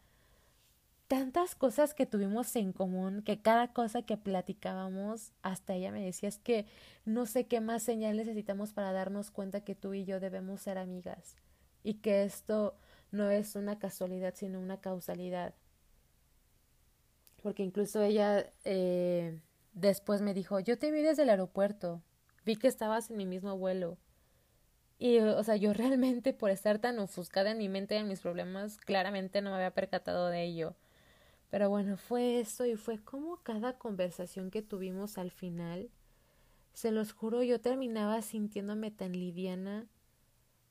tantas 1.07 1.55
cosas 1.55 1.93
que 1.93 2.05
tuvimos 2.05 2.55
en 2.55 2.73
común, 2.73 3.21
que 3.21 3.41
cada 3.41 3.71
cosa 3.71 4.01
que 4.01 4.17
platicábamos, 4.17 5.31
hasta 5.41 5.73
ella 5.73 5.91
me 5.91 6.03
decía, 6.03 6.29
es 6.29 6.37
que 6.37 6.65
no 7.05 7.25
sé 7.25 7.47
qué 7.47 7.61
más 7.61 7.83
señal 7.83 8.17
necesitamos 8.17 8.73
para 8.73 8.91
darnos 8.91 9.31
cuenta 9.31 9.61
que 9.61 9.75
tú 9.75 9.93
y 9.93 10.03
yo 10.03 10.19
debemos 10.19 10.61
ser 10.61 10.77
amigas 10.77 11.37
y 11.83 11.95
que 11.95 12.23
esto 12.23 12.75
no 13.11 13.29
es 13.29 13.55
una 13.55 13.79
casualidad, 13.79 14.33
sino 14.35 14.59
una 14.59 14.79
causalidad. 14.81 15.55
Porque 17.41 17.63
incluso 17.63 18.01
ella 18.01 18.51
eh, 18.65 19.39
después 19.73 20.21
me 20.21 20.33
dijo, 20.33 20.59
yo 20.59 20.77
te 20.77 20.91
vi 20.91 21.01
desde 21.01 21.23
el 21.23 21.29
aeropuerto, 21.29 22.01
vi 22.45 22.55
que 22.55 22.67
estabas 22.67 23.09
en 23.09 23.17
mi 23.17 23.25
mismo 23.25 23.57
vuelo. 23.57 23.97
Y, 24.99 25.19
o 25.19 25.43
sea, 25.43 25.55
yo 25.55 25.73
realmente 25.73 26.33
por 26.33 26.49
estar 26.49 26.79
tan 26.79 26.99
ofuscada 26.99 27.51
en 27.51 27.57
mi 27.59 27.69
mente 27.69 27.95
y 27.95 27.99
en 27.99 28.07
mis 28.07 28.21
problemas, 28.21 28.77
claramente 28.77 29.41
no 29.41 29.51
me 29.51 29.57
había 29.57 29.73
percatado 29.73 30.27
de 30.27 30.43
ello. 30.43 30.75
Pero 31.49 31.69
bueno, 31.69 31.97
fue 31.97 32.39
eso 32.39 32.65
y 32.65 32.75
fue 32.75 32.99
como 32.99 33.37
cada 33.43 33.77
conversación 33.77 34.51
que 34.51 34.61
tuvimos 34.61 35.17
al 35.17 35.31
final. 35.31 35.89
Se 36.73 36.91
los 36.91 37.13
juro, 37.13 37.41
yo 37.41 37.61
terminaba 37.61 38.21
sintiéndome 38.21 38.91
tan 38.91 39.13
liviana 39.13 39.87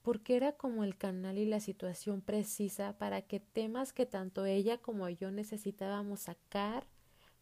porque 0.07 0.37
era 0.37 0.53
como 0.53 0.85
el 0.85 0.97
canal 0.97 1.37
y 1.37 1.47
la 1.47 1.59
situación 1.59 2.21
precisa 2.21 2.97
para 2.97 3.23
que 3.23 3.41
temas 3.41 3.93
que 3.93 4.07
tanto 4.07 4.47
ella 4.47 4.79
como 4.79 5.09
yo 5.09 5.33
necesitábamos 5.33 6.21
sacar 6.21 6.87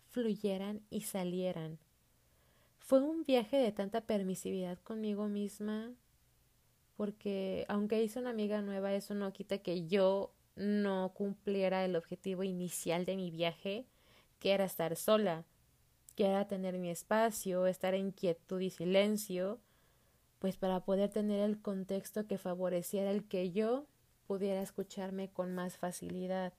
fluyeran 0.08 0.80
y 0.88 1.02
salieran. 1.02 1.78
Fue 2.78 3.02
un 3.02 3.24
viaje 3.24 3.58
de 3.58 3.70
tanta 3.70 4.06
permisividad 4.06 4.78
conmigo 4.78 5.28
misma 5.28 5.92
porque 6.96 7.66
aunque 7.68 8.02
hice 8.02 8.18
una 8.18 8.30
amiga 8.30 8.62
nueva, 8.62 8.94
eso 8.94 9.14
no 9.14 9.30
quita 9.34 9.58
que 9.58 9.86
yo 9.86 10.32
no 10.56 11.12
cumpliera 11.12 11.84
el 11.84 11.96
objetivo 11.96 12.44
inicial 12.44 13.04
de 13.04 13.16
mi 13.16 13.30
viaje, 13.30 13.84
que 14.38 14.52
era 14.52 14.64
estar 14.64 14.96
sola, 14.96 15.44
que 16.16 16.24
era 16.28 16.48
tener 16.48 16.78
mi 16.78 16.88
espacio, 16.88 17.66
estar 17.66 17.92
en 17.92 18.10
quietud 18.10 18.62
y 18.62 18.70
silencio, 18.70 19.60
pues 20.38 20.56
para 20.56 20.80
poder 20.80 21.10
tener 21.10 21.40
el 21.40 21.60
contexto 21.60 22.26
que 22.26 22.38
favoreciera 22.38 23.10
el 23.10 23.26
que 23.26 23.52
yo 23.52 23.86
pudiera 24.26 24.62
escucharme 24.62 25.28
con 25.28 25.54
más 25.54 25.76
facilidad, 25.76 26.52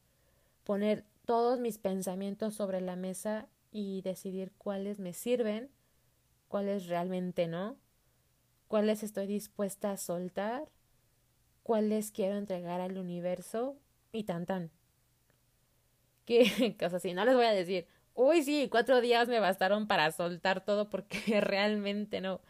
poner 0.64 1.06
todos 1.26 1.60
mis 1.60 1.78
pensamientos 1.78 2.56
sobre 2.56 2.82
la 2.82 2.96
mesa 2.96 3.48
y 3.72 4.02
decidir 4.02 4.52
cuáles 4.58 5.00
me 5.00 5.14
sirven, 5.14 5.70
cuáles 6.48 6.88
realmente 6.88 7.48
no, 7.48 7.78
cuáles 8.68 9.04
estoy 9.04 9.28
dispuesta 9.28 9.92
a 9.92 9.98
soltar, 9.98 10.70
cuáles 11.64 12.12
quiero 12.12 12.38
entregar 12.38 12.82
al 12.82 12.98
universo 12.98 13.76
y 14.12 14.24
tan 14.24 14.46
tan. 14.46 14.72
Que 16.26 16.76
cosas 16.80 16.96
así, 16.96 17.14
no 17.14 17.26
les 17.26 17.36
voy 17.36 17.46
a 17.46 17.52
decir, 17.52 17.88
uy 18.14 18.44
sí, 18.44 18.68
cuatro 18.70 19.02
días 19.02 19.28
me 19.28 19.40
bastaron 19.40 19.88
para 19.88 20.12
soltar 20.12 20.64
todo 20.64 20.90
porque 20.90 21.42
realmente 21.42 22.22
no. 22.22 22.42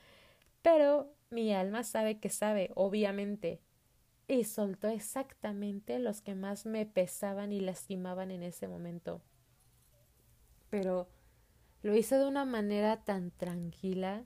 Pero 0.61 1.14
mi 1.35 1.53
alma 1.53 1.83
sabe 1.83 2.19
que 2.19 2.29
sabe, 2.29 2.71
obviamente, 2.73 3.61
y 4.27 4.45
soltó 4.45 4.87
exactamente 4.87 5.99
los 5.99 6.21
que 6.21 6.33
más 6.33 6.65
me 6.65 6.87
pesaban 6.87 7.51
y 7.51 7.59
lastimaban 7.59 8.31
en 8.31 8.41
ese 8.41 8.67
momento. 8.67 9.21
Pero 10.71 11.07
lo 11.83 11.95
hice 11.95 12.17
de 12.17 12.27
una 12.27 12.45
manera 12.45 13.03
tan 13.03 13.29
tranquila, 13.29 14.25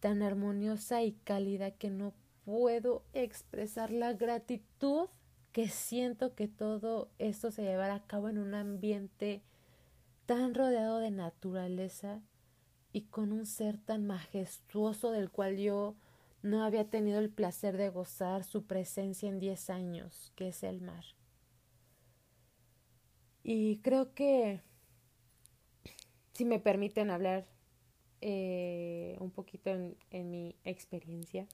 tan 0.00 0.22
armoniosa 0.22 1.02
y 1.02 1.12
cálida 1.12 1.72
que 1.72 1.90
no 1.90 2.14
puedo 2.44 3.04
expresar 3.12 3.90
la 3.90 4.14
gratitud 4.14 5.08
que 5.52 5.68
siento 5.68 6.34
que 6.34 6.48
todo 6.48 7.10
esto 7.18 7.50
se 7.50 7.62
llevará 7.62 7.96
a 7.96 8.06
cabo 8.06 8.28
en 8.28 8.38
un 8.38 8.54
ambiente 8.54 9.42
tan 10.26 10.54
rodeado 10.54 10.98
de 10.98 11.10
naturaleza 11.10 12.22
y 12.96 13.02
con 13.02 13.30
un 13.30 13.44
ser 13.44 13.76
tan 13.76 14.06
majestuoso 14.06 15.10
del 15.10 15.30
cual 15.30 15.58
yo 15.58 15.96
no 16.40 16.64
había 16.64 16.88
tenido 16.88 17.18
el 17.18 17.28
placer 17.28 17.76
de 17.76 17.90
gozar 17.90 18.42
su 18.42 18.64
presencia 18.64 19.28
en 19.28 19.38
diez 19.38 19.68
años, 19.68 20.32
que 20.34 20.48
es 20.48 20.62
el 20.62 20.80
mar. 20.80 21.04
Y 23.42 23.80
creo 23.80 24.14
que, 24.14 24.62
si 26.32 26.46
me 26.46 26.58
permiten 26.58 27.10
hablar 27.10 27.46
eh, 28.22 29.18
un 29.20 29.30
poquito 29.30 29.68
en, 29.68 29.98
en 30.08 30.30
mi 30.30 30.56
experiencia, 30.64 31.46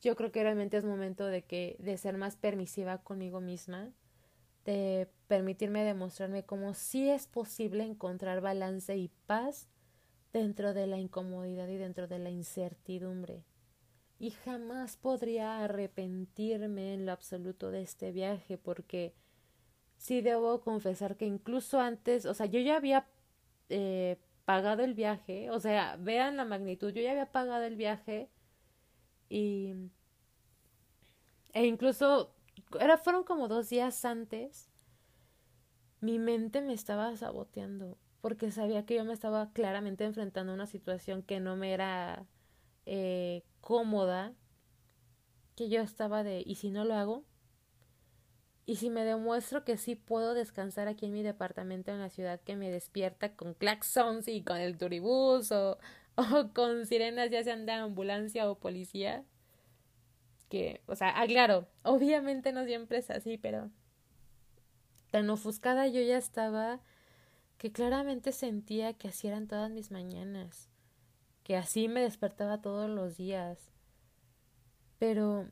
yo 0.00 0.14
creo 0.14 0.30
que 0.30 0.44
realmente 0.44 0.76
es 0.76 0.84
momento 0.84 1.26
de 1.26 1.42
que 1.42 1.74
de 1.80 1.98
ser 1.98 2.16
más 2.16 2.36
permisiva 2.36 2.98
conmigo 2.98 3.40
misma, 3.40 3.90
de 4.68 5.08
permitirme 5.28 5.82
demostrarme 5.82 6.44
cómo 6.44 6.74
sí 6.74 7.08
es 7.08 7.26
posible 7.26 7.84
encontrar 7.84 8.42
balance 8.42 8.94
y 8.98 9.08
paz 9.26 9.66
dentro 10.34 10.74
de 10.74 10.86
la 10.86 10.98
incomodidad 10.98 11.68
y 11.68 11.78
dentro 11.78 12.06
de 12.06 12.18
la 12.18 12.28
incertidumbre. 12.28 13.44
Y 14.18 14.32
jamás 14.32 14.98
podría 14.98 15.64
arrepentirme 15.64 16.92
en 16.92 17.06
lo 17.06 17.12
absoluto 17.12 17.70
de 17.70 17.80
este 17.80 18.12
viaje 18.12 18.58
porque 18.58 19.14
sí 19.96 20.20
debo 20.20 20.60
confesar 20.60 21.16
que 21.16 21.24
incluso 21.24 21.80
antes, 21.80 22.26
o 22.26 22.34
sea, 22.34 22.44
yo 22.44 22.60
ya 22.60 22.76
había 22.76 23.06
eh, 23.70 24.18
pagado 24.44 24.84
el 24.84 24.92
viaje, 24.92 25.50
o 25.50 25.60
sea, 25.60 25.96
vean 25.96 26.36
la 26.36 26.44
magnitud, 26.44 26.92
yo 26.92 27.00
ya 27.00 27.12
había 27.12 27.32
pagado 27.32 27.64
el 27.64 27.76
viaje 27.76 28.28
y 29.30 29.72
e 31.54 31.64
incluso 31.64 32.34
era, 32.80 32.98
fueron 32.98 33.24
como 33.24 33.48
dos 33.48 33.68
días 33.68 34.04
antes 34.04 34.68
mi 36.00 36.18
mente 36.18 36.60
me 36.60 36.74
estaba 36.74 37.16
saboteando 37.16 37.98
porque 38.20 38.50
sabía 38.50 38.84
que 38.84 38.96
yo 38.96 39.04
me 39.04 39.12
estaba 39.12 39.52
claramente 39.52 40.04
enfrentando 40.04 40.52
a 40.52 40.54
una 40.54 40.66
situación 40.66 41.22
que 41.22 41.40
no 41.40 41.56
me 41.56 41.72
era 41.72 42.26
eh, 42.86 43.44
cómoda, 43.60 44.34
que 45.54 45.68
yo 45.68 45.80
estaba 45.80 46.24
de, 46.24 46.42
¿y 46.44 46.56
si 46.56 46.70
no 46.70 46.84
lo 46.84 46.94
hago? 46.94 47.24
Y 48.66 48.76
si 48.76 48.90
me 48.90 49.04
demuestro 49.04 49.64
que 49.64 49.78
sí 49.78 49.94
puedo 49.94 50.34
descansar 50.34 50.88
aquí 50.88 51.06
en 51.06 51.12
mi 51.12 51.22
departamento 51.22 51.90
en 51.90 52.00
la 52.00 52.10
ciudad 52.10 52.40
que 52.40 52.56
me 52.56 52.70
despierta 52.70 53.34
con 53.34 53.54
claxons 53.54 54.28
y 54.28 54.42
con 54.42 54.58
el 54.58 54.76
turibús 54.76 55.52
o, 55.52 55.78
o 56.16 56.52
con 56.52 56.86
sirenas 56.86 57.30
ya 57.30 57.42
sean 57.44 57.66
de 57.66 57.72
ambulancia 57.72 58.50
o 58.50 58.58
policía, 58.58 59.24
que, 60.48 60.82
o 60.86 60.94
sea, 60.94 61.20
aclaro, 61.20 61.68
obviamente 61.82 62.52
no 62.52 62.64
siempre 62.64 62.98
es 62.98 63.10
así, 63.10 63.38
pero 63.38 63.70
tan 65.10 65.28
ofuscada 65.30 65.86
yo 65.86 66.00
ya 66.02 66.18
estaba 66.18 66.80
que 67.58 67.72
claramente 67.72 68.32
sentía 68.32 68.92
que 68.94 69.08
así 69.08 69.26
eran 69.26 69.48
todas 69.48 69.70
mis 69.70 69.90
mañanas, 69.90 70.68
que 71.42 71.56
así 71.56 71.88
me 71.88 72.00
despertaba 72.00 72.60
todos 72.60 72.88
los 72.88 73.16
días. 73.16 73.72
Pero 74.98 75.48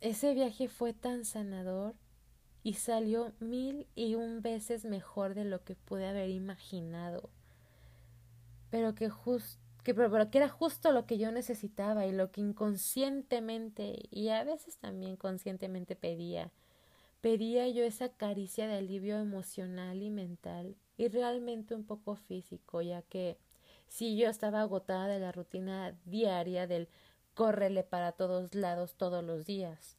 ese 0.00 0.34
viaje 0.34 0.68
fue 0.68 0.94
tan 0.94 1.24
sanador 1.24 1.94
y 2.62 2.74
salió 2.74 3.32
mil 3.40 3.86
y 3.94 4.14
un 4.14 4.40
veces 4.40 4.84
mejor 4.84 5.34
de 5.34 5.44
lo 5.44 5.62
que 5.64 5.74
pude 5.74 6.06
haber 6.06 6.30
imaginado. 6.30 7.28
Pero 8.70 8.94
que 8.94 9.10
que, 9.82 9.94
pero 9.94 10.30
que 10.30 10.38
era 10.38 10.48
justo 10.48 10.92
lo 10.92 11.06
que 11.06 11.18
yo 11.18 11.32
necesitaba 11.32 12.06
y 12.06 12.12
lo 12.12 12.30
que 12.30 12.40
inconscientemente 12.40 14.08
y 14.10 14.28
a 14.28 14.44
veces 14.44 14.76
también 14.78 15.16
conscientemente 15.16 15.96
pedía. 15.96 16.52
Pedía 17.20 17.68
yo 17.68 17.84
esa 17.84 18.08
caricia 18.08 18.66
de 18.66 18.78
alivio 18.78 19.18
emocional 19.18 20.02
y 20.02 20.10
mental 20.10 20.76
y 20.96 21.08
realmente 21.08 21.74
un 21.74 21.84
poco 21.84 22.16
físico, 22.16 22.82
ya 22.82 23.02
que 23.02 23.38
si 23.88 24.16
yo 24.16 24.28
estaba 24.28 24.62
agotada 24.62 25.06
de 25.06 25.20
la 25.20 25.32
rutina 25.32 25.96
diaria 26.04 26.66
del 26.66 26.88
córrele 27.34 27.82
para 27.82 28.12
todos 28.12 28.54
lados 28.54 28.94
todos 28.96 29.22
los 29.22 29.46
días. 29.46 29.96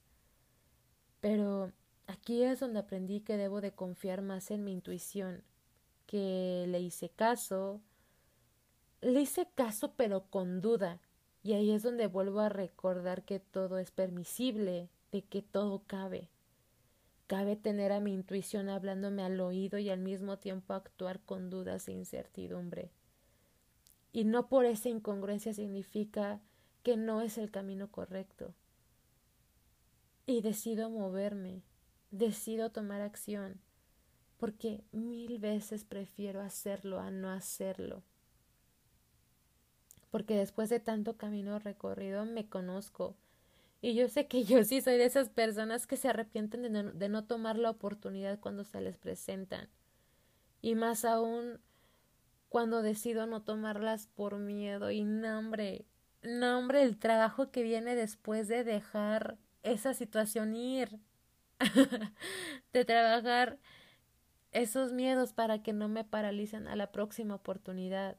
Pero 1.21 1.71
aquí 2.07 2.43
es 2.43 2.59
donde 2.59 2.79
aprendí 2.79 3.21
que 3.21 3.37
debo 3.37 3.61
de 3.61 3.71
confiar 3.71 4.21
más 4.21 4.51
en 4.51 4.63
mi 4.63 4.73
intuición, 4.73 5.43
que 6.05 6.65
le 6.67 6.79
hice 6.79 7.09
caso, 7.09 7.81
le 9.03 9.21
hice 9.21 9.47
caso 9.55 9.93
pero 9.95 10.29
con 10.29 10.61
duda, 10.61 11.01
y 11.43 11.53
ahí 11.53 11.71
es 11.71 11.83
donde 11.83 12.07
vuelvo 12.07 12.39
a 12.39 12.49
recordar 12.49 13.23
que 13.25 13.39
todo 13.39 13.77
es 13.77 13.91
permisible, 13.91 14.89
de 15.11 15.23
que 15.23 15.41
todo 15.41 15.83
cabe. 15.85 16.29
Cabe 17.27 17.55
tener 17.55 17.91
a 17.91 17.99
mi 17.99 18.13
intuición 18.13 18.69
hablándome 18.69 19.23
al 19.23 19.39
oído 19.39 19.77
y 19.77 19.89
al 19.89 19.99
mismo 19.99 20.39
tiempo 20.39 20.73
actuar 20.73 21.19
con 21.21 21.49
dudas 21.49 21.87
e 21.87 21.91
incertidumbre. 21.91 22.91
Y 24.11 24.23
no 24.23 24.47
por 24.47 24.65
esa 24.65 24.89
incongruencia 24.89 25.53
significa 25.53 26.41
que 26.83 26.97
no 26.97 27.21
es 27.21 27.37
el 27.37 27.51
camino 27.51 27.91
correcto. 27.91 28.53
Y 30.25 30.41
decido 30.41 30.89
moverme, 30.89 31.63
decido 32.11 32.71
tomar 32.71 33.01
acción, 33.01 33.59
porque 34.37 34.83
mil 34.91 35.39
veces 35.39 35.83
prefiero 35.83 36.41
hacerlo 36.41 36.99
a 36.99 37.11
no 37.11 37.29
hacerlo. 37.29 38.03
Porque 40.13 40.35
después 40.35 40.69
de 40.69 40.79
tanto 40.79 41.17
camino 41.17 41.57
recorrido 41.57 42.23
me 42.23 42.45
conozco, 42.47 43.15
y 43.81 43.95
yo 43.95 44.09
sé 44.09 44.27
que 44.27 44.43
yo 44.43 44.63
sí 44.63 44.79
soy 44.79 44.97
de 44.99 45.05
esas 45.05 45.29
personas 45.29 45.87
que 45.87 45.97
se 45.97 46.07
arrepienten 46.07 46.61
de 46.61 46.69
no, 46.69 46.83
de 46.83 47.09
no 47.09 47.23
tomar 47.23 47.57
la 47.57 47.71
oportunidad 47.71 48.39
cuando 48.39 48.63
se 48.63 48.79
les 48.79 48.95
presentan. 48.95 49.69
Y 50.61 50.75
más 50.75 51.03
aún 51.03 51.59
cuando 52.47 52.83
decido 52.83 53.25
no 53.25 53.41
tomarlas 53.41 54.05
por 54.05 54.37
miedo. 54.37 54.91
Y 54.91 55.03
no, 55.03 55.39
hombre, 55.39 55.87
no, 56.21 56.59
hombre, 56.59 56.83
el 56.83 56.99
trabajo 56.99 57.49
que 57.49 57.63
viene 57.63 57.95
después 57.95 58.47
de 58.47 58.63
dejar 58.63 59.39
esa 59.63 59.95
situación 59.95 60.55
ir. 60.55 60.99
de 62.71 62.85
trabajar 62.85 63.57
esos 64.51 64.93
miedos 64.93 65.33
para 65.33 65.63
que 65.63 65.73
no 65.73 65.87
me 65.87 66.03
paralicen 66.03 66.67
a 66.67 66.75
la 66.75 66.91
próxima 66.91 67.33
oportunidad 67.33 68.15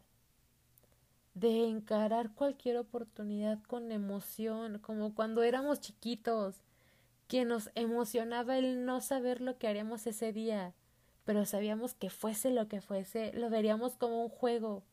de 1.34 1.64
encarar 1.64 2.32
cualquier 2.34 2.76
oportunidad 2.78 3.60
con 3.64 3.90
emoción, 3.90 4.78
como 4.78 5.14
cuando 5.14 5.42
éramos 5.42 5.80
chiquitos, 5.80 6.62
que 7.26 7.44
nos 7.44 7.70
emocionaba 7.74 8.56
el 8.58 8.84
no 8.84 9.00
saber 9.00 9.40
lo 9.40 9.58
que 9.58 9.66
haríamos 9.66 10.06
ese 10.06 10.32
día, 10.32 10.74
pero 11.24 11.44
sabíamos 11.44 11.94
que 11.94 12.10
fuese 12.10 12.50
lo 12.50 12.68
que 12.68 12.80
fuese, 12.80 13.32
lo 13.34 13.50
veríamos 13.50 13.96
como 13.96 14.22
un 14.22 14.28
juego 14.28 14.84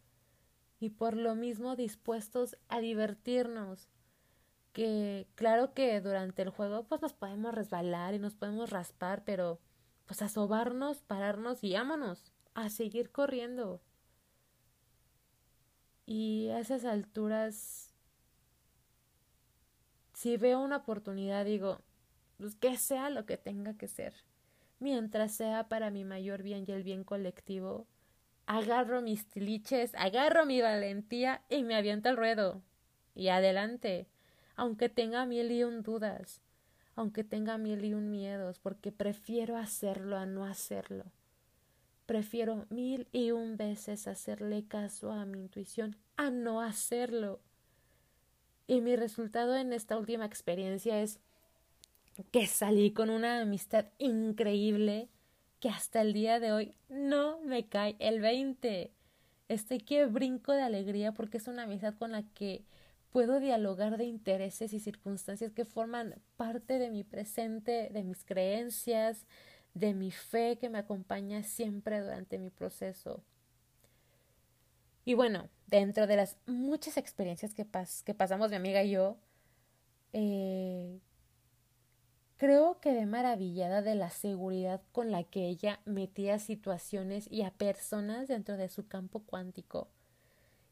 y 0.79 0.89
por 0.89 1.15
lo 1.15 1.35
mismo 1.35 1.75
dispuestos 1.75 2.57
a 2.67 2.79
divertirnos. 2.79 3.87
Que 4.73 5.27
claro 5.35 5.73
que 5.73 5.99
durante 6.01 6.41
el 6.41 6.49
juego 6.49 6.83
pues 6.83 7.01
nos 7.01 7.13
podemos 7.13 7.53
resbalar 7.53 8.15
y 8.15 8.19
nos 8.19 8.33
podemos 8.35 8.69
raspar, 8.69 9.23
pero 9.25 9.59
pues 10.05 10.21
a 10.21 10.29
pararnos 11.07 11.63
y 11.63 11.73
vámonos, 11.73 12.31
a 12.55 12.69
seguir 12.69 13.11
corriendo. 13.11 13.81
Y 16.13 16.49
a 16.49 16.59
esas 16.59 16.83
alturas 16.83 17.89
si 20.11 20.35
veo 20.35 20.59
una 20.59 20.75
oportunidad, 20.75 21.45
digo, 21.45 21.79
pues 22.37 22.55
que 22.55 22.75
sea 22.75 23.09
lo 23.09 23.25
que 23.25 23.37
tenga 23.37 23.77
que 23.77 23.87
ser. 23.87 24.13
Mientras 24.79 25.31
sea 25.31 25.69
para 25.69 25.89
mi 25.89 26.03
mayor 26.03 26.43
bien 26.43 26.65
y 26.67 26.71
el 26.73 26.83
bien 26.83 27.05
colectivo, 27.05 27.87
agarro 28.45 29.01
mis 29.01 29.25
tiliches, 29.25 29.95
agarro 29.95 30.45
mi 30.45 30.61
valentía 30.61 31.43
y 31.47 31.63
me 31.63 31.75
aviento 31.75 32.09
al 32.09 32.17
ruedo. 32.17 32.61
Y 33.15 33.29
adelante, 33.29 34.09
aunque 34.57 34.89
tenga 34.89 35.25
mil 35.25 35.49
y 35.49 35.63
un 35.63 35.81
dudas, 35.81 36.41
aunque 36.97 37.23
tenga 37.23 37.57
mil 37.57 37.85
y 37.85 37.93
un 37.93 38.11
miedos, 38.11 38.59
porque 38.59 38.91
prefiero 38.91 39.55
hacerlo 39.55 40.17
a 40.17 40.25
no 40.25 40.43
hacerlo. 40.43 41.05
Prefiero 42.11 42.65
mil 42.69 43.07
y 43.13 43.31
un 43.31 43.55
veces 43.55 44.05
hacerle 44.05 44.65
caso 44.67 45.13
a 45.13 45.25
mi 45.25 45.39
intuición 45.39 45.95
a 46.17 46.29
no 46.29 46.59
hacerlo. 46.59 47.39
Y 48.67 48.81
mi 48.81 48.97
resultado 48.97 49.55
en 49.55 49.71
esta 49.71 49.97
última 49.97 50.25
experiencia 50.25 51.01
es 51.01 51.21
que 52.31 52.47
salí 52.47 52.91
con 52.91 53.09
una 53.09 53.39
amistad 53.39 53.85
increíble 53.97 55.07
que 55.61 55.69
hasta 55.69 56.01
el 56.01 56.11
día 56.11 56.41
de 56.41 56.51
hoy 56.51 56.75
no 56.89 57.39
me 57.45 57.69
cae 57.69 57.95
el 57.99 58.19
20. 58.19 58.91
Estoy 59.47 59.77
que 59.77 60.05
brinco 60.05 60.51
de 60.51 60.63
alegría 60.63 61.13
porque 61.13 61.37
es 61.37 61.47
una 61.47 61.63
amistad 61.63 61.93
con 61.97 62.11
la 62.11 62.23
que 62.33 62.65
puedo 63.13 63.39
dialogar 63.39 63.97
de 63.97 64.03
intereses 64.03 64.73
y 64.73 64.81
circunstancias 64.81 65.53
que 65.53 65.63
forman 65.63 66.15
parte 66.35 66.77
de 66.77 66.89
mi 66.89 67.05
presente, 67.05 67.89
de 67.89 68.03
mis 68.03 68.25
creencias, 68.25 69.25
de 69.73 69.93
mi 69.93 70.11
fe 70.11 70.57
que 70.59 70.69
me 70.69 70.79
acompaña 70.79 71.43
siempre 71.43 72.01
durante 72.01 72.39
mi 72.39 72.49
proceso. 72.49 73.23
Y 75.05 75.13
bueno, 75.13 75.49
dentro 75.67 76.07
de 76.07 76.15
las 76.15 76.37
muchas 76.45 76.97
experiencias 76.97 77.53
que, 77.53 77.65
que 78.05 78.13
pasamos 78.13 78.49
mi 78.51 78.55
amiga 78.57 78.83
y 78.83 78.91
yo, 78.91 79.17
eh, 80.13 80.99
creo 82.37 82.79
que 82.79 82.93
de 82.93 83.05
maravillada 83.05 83.81
de 83.81 83.95
la 83.95 84.09
seguridad 84.09 84.81
con 84.91 85.11
la 85.11 85.23
que 85.23 85.47
ella 85.47 85.79
metía 85.85 86.39
situaciones 86.39 87.27
y 87.31 87.43
a 87.43 87.51
personas 87.51 88.27
dentro 88.27 88.57
de 88.57 88.69
su 88.69 88.87
campo 88.87 89.21
cuántico. 89.21 89.89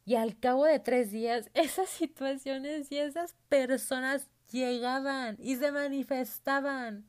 Y 0.05 0.15
al 0.15 0.39
cabo 0.39 0.65
de 0.65 0.79
tres 0.79 1.11
días, 1.11 1.49
esas 1.53 1.89
situaciones 1.89 2.91
y 2.91 2.97
esas 2.97 3.35
personas 3.49 4.27
llegaban 4.51 5.37
y 5.39 5.55
se 5.55 5.71
manifestaban. 5.71 7.05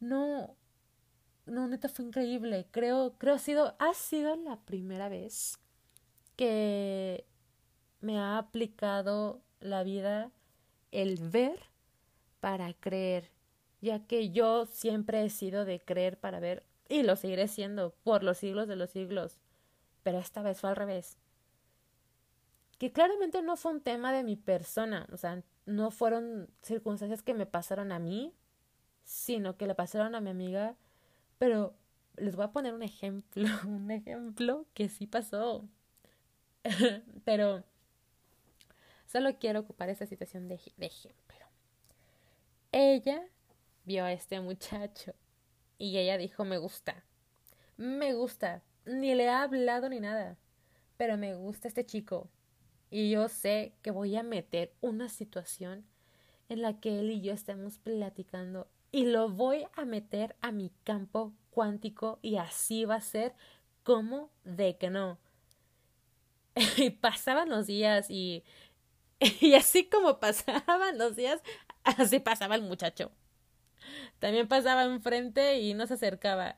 No, 0.00 0.56
no, 1.46 1.66
neta 1.68 1.88
fue 1.88 2.04
increíble. 2.04 2.66
Creo, 2.70 3.14
creo 3.18 3.34
ha 3.34 3.38
sido, 3.38 3.74
ha 3.78 3.94
sido 3.94 4.36
la 4.36 4.56
primera 4.60 5.08
vez 5.08 5.58
que 6.36 7.26
me 8.00 8.18
ha 8.18 8.38
aplicado 8.38 9.42
la 9.60 9.82
vida 9.82 10.30
el 10.90 11.18
ver 11.18 11.70
para 12.40 12.72
creer, 12.74 13.30
ya 13.80 14.06
que 14.06 14.30
yo 14.30 14.66
siempre 14.66 15.24
he 15.24 15.30
sido 15.30 15.64
de 15.64 15.80
creer 15.80 16.18
para 16.18 16.40
ver 16.40 16.64
y 16.88 17.02
lo 17.02 17.16
seguiré 17.16 17.48
siendo 17.48 17.94
por 18.02 18.22
los 18.22 18.38
siglos 18.38 18.68
de 18.68 18.76
los 18.76 18.90
siglos. 18.90 19.38
Pero 20.02 20.18
esta 20.18 20.42
vez 20.42 20.60
fue 20.60 20.70
al 20.70 20.76
revés. 20.76 21.16
Que 22.78 22.92
claramente 22.92 23.42
no 23.42 23.56
fue 23.56 23.72
un 23.72 23.80
tema 23.80 24.12
de 24.12 24.24
mi 24.24 24.36
persona, 24.36 25.06
o 25.12 25.16
sea, 25.16 25.42
no 25.66 25.90
fueron 25.90 26.50
circunstancias 26.62 27.22
que 27.22 27.34
me 27.34 27.46
pasaron 27.46 27.92
a 27.92 28.00
mí, 28.00 28.34
sino 29.04 29.56
que 29.56 29.66
le 29.66 29.74
pasaron 29.74 30.14
a 30.14 30.20
mi 30.20 30.30
amiga 30.30 30.76
pero 31.42 31.74
les 32.18 32.36
voy 32.36 32.44
a 32.44 32.52
poner 32.52 32.72
un 32.72 32.84
ejemplo, 32.84 33.48
un 33.66 33.90
ejemplo 33.90 34.64
que 34.74 34.88
sí 34.88 35.08
pasó. 35.08 35.68
Pero 37.24 37.64
solo 39.08 39.36
quiero 39.40 39.58
ocupar 39.58 39.88
esa 39.88 40.06
situación 40.06 40.46
de, 40.46 40.60
de 40.76 40.86
ejemplo. 40.86 41.44
Ella 42.70 43.24
vio 43.84 44.04
a 44.04 44.12
este 44.12 44.40
muchacho 44.40 45.16
y 45.78 45.98
ella 45.98 46.16
dijo, 46.16 46.44
me 46.44 46.58
gusta, 46.58 47.02
me 47.76 48.14
gusta, 48.14 48.62
ni 48.84 49.12
le 49.16 49.28
ha 49.28 49.42
hablado 49.42 49.88
ni 49.88 49.98
nada, 49.98 50.38
pero 50.96 51.16
me 51.16 51.34
gusta 51.34 51.66
este 51.66 51.84
chico. 51.84 52.30
Y 52.88 53.10
yo 53.10 53.28
sé 53.28 53.74
que 53.82 53.90
voy 53.90 54.14
a 54.14 54.22
meter 54.22 54.72
una 54.80 55.08
situación 55.08 55.84
en 56.48 56.62
la 56.62 56.78
que 56.78 57.00
él 57.00 57.10
y 57.10 57.20
yo 57.20 57.32
estemos 57.32 57.78
platicando 57.78 58.68
y 58.92 59.06
lo 59.06 59.30
voy 59.30 59.66
a 59.74 59.84
meter 59.84 60.36
a 60.42 60.52
mi 60.52 60.70
campo 60.84 61.32
cuántico 61.50 62.18
y 62.22 62.36
así 62.36 62.84
va 62.84 62.96
a 62.96 63.00
ser 63.00 63.34
como 63.82 64.30
de 64.44 64.76
que 64.76 64.90
no. 64.90 65.18
y 66.76 66.90
pasaban 66.90 67.48
los 67.48 67.66
días 67.66 68.10
y, 68.10 68.44
y 69.40 69.54
así 69.54 69.88
como 69.88 70.20
pasaban 70.20 70.98
los 70.98 71.16
días, 71.16 71.40
así 71.84 72.20
pasaba 72.20 72.54
el 72.54 72.62
muchacho. 72.62 73.10
También 74.18 74.46
pasaba 74.46 74.84
enfrente 74.84 75.58
y 75.60 75.74
no 75.74 75.86
se 75.86 75.94
acercaba. 75.94 76.56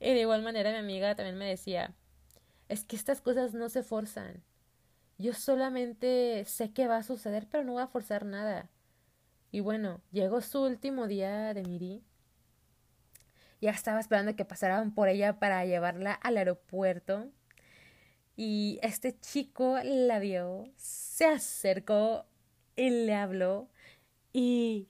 Y 0.00 0.12
de 0.12 0.20
igual 0.20 0.42
manera 0.42 0.70
mi 0.72 0.78
amiga 0.78 1.14
también 1.14 1.38
me 1.38 1.48
decía, 1.48 1.94
es 2.68 2.84
que 2.84 2.96
estas 2.96 3.20
cosas 3.20 3.54
no 3.54 3.68
se 3.68 3.82
forzan. 3.82 4.42
Yo 5.16 5.32
solamente 5.32 6.44
sé 6.44 6.72
que 6.72 6.86
va 6.86 6.98
a 6.98 7.02
suceder, 7.02 7.46
pero 7.50 7.64
no 7.64 7.72
voy 7.72 7.82
a 7.82 7.88
forzar 7.88 8.24
nada. 8.24 8.70
Y 9.50 9.60
bueno, 9.60 10.00
llegó 10.12 10.40
su 10.40 10.62
último 10.62 11.06
día 11.06 11.54
de 11.54 11.62
Miri. 11.62 12.02
Ya 13.60 13.70
estaba 13.70 14.00
esperando 14.00 14.36
que 14.36 14.44
pasaran 14.44 14.94
por 14.94 15.08
ella 15.08 15.38
para 15.38 15.64
llevarla 15.64 16.12
al 16.12 16.36
aeropuerto. 16.36 17.26
Y 18.36 18.78
este 18.82 19.18
chico 19.18 19.78
la 19.82 20.18
vio, 20.20 20.64
se 20.76 21.26
acercó 21.26 22.26
y 22.76 22.90
le 22.90 23.14
habló. 23.14 23.68
Y 24.32 24.88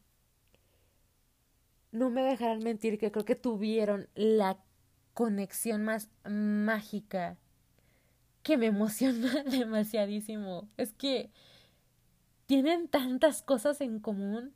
no 1.93 2.11
me 2.11 2.23
dejarán 2.23 2.59
mentir 2.63 2.99
que 2.99 3.11
creo 3.11 3.25
que 3.25 3.37
tuvieron 3.37 4.09
la 4.15 4.59
conexión 5.15 5.85
más 5.85 6.09
mágica 6.29 7.37
que 8.43 8.57
me 8.57 8.67
emociona 8.67 9.43
demasiadísimo. 9.51 10.69
Es 10.77 10.93
que 10.93 11.31
tienen 12.49 12.89
tantas 12.89 13.43
cosas 13.43 13.83
en 13.83 14.01
común. 14.01 14.55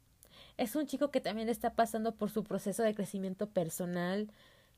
Es 0.57 0.77
un 0.77 0.87
chico 0.87 1.11
que 1.11 1.21
también 1.21 1.51
está 1.51 1.75
pasando 1.75 2.15
por 2.17 2.31
su 2.31 2.43
proceso 2.43 2.83
de 2.83 2.95
crecimiento 2.95 3.51
personal, 3.51 4.31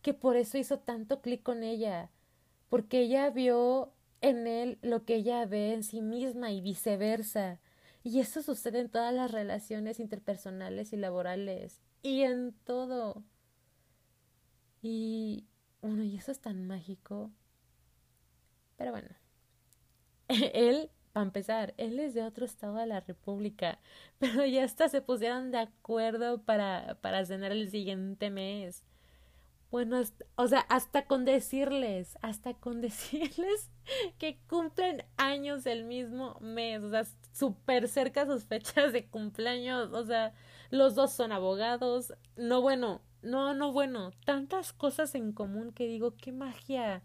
que 0.02 0.14
por 0.14 0.36
eso 0.36 0.58
hizo 0.58 0.80
tanto 0.80 1.20
clic 1.22 1.40
con 1.40 1.62
ella, 1.62 2.10
porque 2.68 3.02
ella 3.02 3.30
vio 3.30 3.92
en 4.20 4.48
él 4.48 4.78
lo 4.82 5.04
que 5.04 5.14
ella 5.14 5.46
ve 5.46 5.74
en 5.74 5.84
sí 5.84 6.02
misma 6.02 6.50
y 6.50 6.60
viceversa. 6.60 7.60
Y 8.02 8.18
eso 8.18 8.42
sucede 8.42 8.80
en 8.80 8.90
todas 8.90 9.14
las 9.14 9.30
relaciones 9.30 10.00
interpersonales 10.00 10.92
y 10.92 10.96
laborales, 10.96 11.80
y 12.02 12.22
en 12.22 12.52
todo. 12.64 13.22
Y 14.82 15.46
bueno, 15.82 16.02
y 16.02 16.16
eso 16.16 16.32
es 16.32 16.40
tan 16.40 16.66
mágico. 16.66 17.30
Pero 18.76 18.90
bueno, 18.90 19.08
él 20.28 20.90
para 21.14 21.26
empezar, 21.26 21.74
él 21.76 22.00
es 22.00 22.12
de 22.12 22.24
otro 22.24 22.44
estado 22.44 22.74
de 22.74 22.86
la 22.86 22.98
República, 22.98 23.78
pero 24.18 24.44
ya 24.44 24.64
hasta 24.64 24.88
se 24.88 25.00
pusieron 25.00 25.52
de 25.52 25.58
acuerdo 25.58 26.42
para, 26.42 26.98
para 27.00 27.24
cenar 27.24 27.52
el 27.52 27.70
siguiente 27.70 28.30
mes. 28.30 28.82
Bueno, 29.70 30.02
o 30.34 30.48
sea, 30.48 30.60
hasta 30.60 31.06
con 31.06 31.24
decirles, 31.24 32.18
hasta 32.20 32.54
con 32.54 32.80
decirles 32.82 33.70
que 34.18 34.40
cumplen 34.48 35.04
años 35.16 35.66
el 35.66 35.84
mismo 35.84 36.36
mes, 36.40 36.82
o 36.82 36.90
sea, 36.90 37.04
súper 37.32 37.86
cerca 37.88 38.26
sus 38.26 38.44
fechas 38.44 38.92
de 38.92 39.06
cumpleaños, 39.06 39.92
o 39.92 40.04
sea, 40.04 40.34
los 40.70 40.96
dos 40.96 41.12
son 41.12 41.30
abogados, 41.30 42.12
no 42.34 42.60
bueno, 42.60 43.02
no, 43.22 43.54
no 43.54 43.72
bueno, 43.72 44.10
tantas 44.26 44.72
cosas 44.72 45.14
en 45.14 45.32
común 45.32 45.72
que 45.72 45.86
digo, 45.86 46.16
qué 46.16 46.32
magia. 46.32 47.04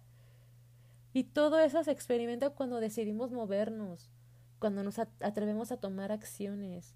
Y 1.14 1.24
todo 1.24 1.60
eso 1.60 1.84
se 1.84 1.92
experimenta 1.92 2.52
cuando 2.52 2.80
decidimos 2.80 3.32
movernos, 3.32 4.10
cuando 4.60 4.84
nos 4.84 5.00
atrevemos 5.00 5.72
a 5.72 5.78
tomar 5.78 6.12
acciones. 6.12 6.96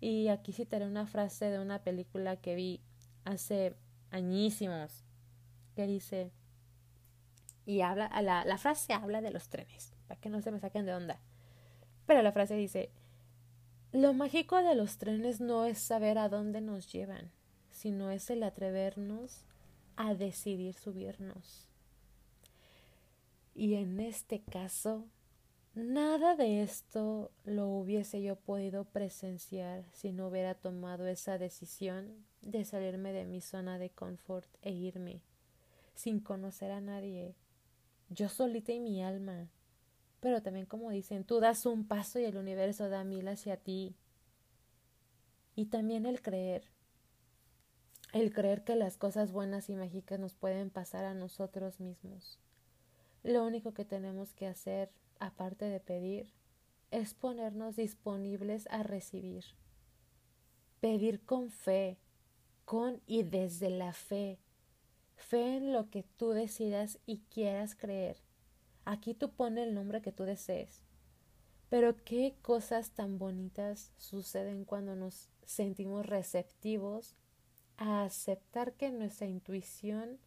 Y 0.00 0.28
aquí 0.28 0.52
citaré 0.52 0.86
una 0.86 1.06
frase 1.06 1.46
de 1.46 1.60
una 1.60 1.82
película 1.82 2.36
que 2.36 2.56
vi 2.56 2.80
hace 3.24 3.76
añísimos, 4.10 5.04
que 5.76 5.86
dice, 5.86 6.32
y 7.64 7.82
habla, 7.82 8.10
la, 8.20 8.44
la 8.44 8.58
frase 8.58 8.92
habla 8.92 9.20
de 9.20 9.30
los 9.30 9.48
trenes, 9.48 9.94
para 10.08 10.20
que 10.20 10.28
no 10.28 10.42
se 10.42 10.50
me 10.50 10.58
saquen 10.58 10.86
de 10.86 10.94
onda. 10.94 11.20
Pero 12.06 12.22
la 12.22 12.32
frase 12.32 12.56
dice, 12.56 12.90
lo 13.92 14.12
mágico 14.12 14.56
de 14.56 14.74
los 14.74 14.98
trenes 14.98 15.40
no 15.40 15.66
es 15.66 15.78
saber 15.78 16.18
a 16.18 16.28
dónde 16.28 16.60
nos 16.60 16.90
llevan, 16.92 17.30
sino 17.70 18.10
es 18.10 18.28
el 18.30 18.42
atrevernos 18.42 19.44
a 19.96 20.14
decidir 20.14 20.74
subirnos. 20.74 21.71
Y 23.54 23.74
en 23.74 24.00
este 24.00 24.42
caso, 24.42 25.06
nada 25.74 26.36
de 26.36 26.62
esto 26.62 27.30
lo 27.44 27.68
hubiese 27.68 28.22
yo 28.22 28.36
podido 28.36 28.84
presenciar 28.84 29.84
si 29.92 30.12
no 30.12 30.28
hubiera 30.28 30.54
tomado 30.54 31.06
esa 31.06 31.38
decisión 31.38 32.24
de 32.40 32.64
salirme 32.64 33.12
de 33.12 33.26
mi 33.26 33.40
zona 33.40 33.78
de 33.78 33.90
confort 33.90 34.48
e 34.62 34.72
irme, 34.72 35.20
sin 35.94 36.20
conocer 36.20 36.70
a 36.70 36.80
nadie, 36.80 37.34
yo 38.08 38.28
solita 38.28 38.72
y 38.72 38.80
mi 38.80 39.02
alma. 39.02 39.48
Pero 40.20 40.42
también 40.42 40.66
como 40.66 40.90
dicen, 40.90 41.24
tú 41.24 41.40
das 41.40 41.66
un 41.66 41.86
paso 41.86 42.18
y 42.18 42.24
el 42.24 42.36
universo 42.36 42.88
da 42.88 43.04
mil 43.04 43.26
hacia 43.28 43.56
ti. 43.56 43.96
Y 45.54 45.66
también 45.66 46.06
el 46.06 46.22
creer. 46.22 46.70
El 48.12 48.32
creer 48.32 48.62
que 48.62 48.76
las 48.76 48.96
cosas 48.96 49.32
buenas 49.32 49.68
y 49.68 49.74
mágicas 49.74 50.20
nos 50.20 50.34
pueden 50.34 50.70
pasar 50.70 51.04
a 51.04 51.14
nosotros 51.14 51.80
mismos. 51.80 52.38
Lo 53.22 53.44
único 53.44 53.72
que 53.72 53.84
tenemos 53.84 54.32
que 54.34 54.46
hacer, 54.46 54.90
aparte 55.20 55.66
de 55.66 55.80
pedir, 55.80 56.32
es 56.90 57.14
ponernos 57.14 57.76
disponibles 57.76 58.66
a 58.70 58.82
recibir. 58.82 59.44
Pedir 60.80 61.24
con 61.24 61.50
fe, 61.50 61.98
con 62.64 63.00
y 63.06 63.22
desde 63.22 63.70
la 63.70 63.92
fe. 63.92 64.38
Fe 65.16 65.56
en 65.56 65.72
lo 65.72 65.88
que 65.88 66.02
tú 66.16 66.30
decidas 66.30 66.98
y 67.06 67.18
quieras 67.30 67.74
creer. 67.76 68.16
Aquí 68.84 69.14
tú 69.14 69.30
pones 69.30 69.68
el 69.68 69.74
nombre 69.74 70.02
que 70.02 70.12
tú 70.12 70.24
desees. 70.24 70.82
Pero 71.68 71.96
qué 72.04 72.36
cosas 72.42 72.90
tan 72.90 73.18
bonitas 73.18 73.92
suceden 73.96 74.64
cuando 74.64 74.96
nos 74.96 75.30
sentimos 75.44 76.04
receptivos 76.04 77.14
a 77.76 78.04
aceptar 78.04 78.74
que 78.74 78.90
nuestra 78.90 79.26
intuición 79.26 80.18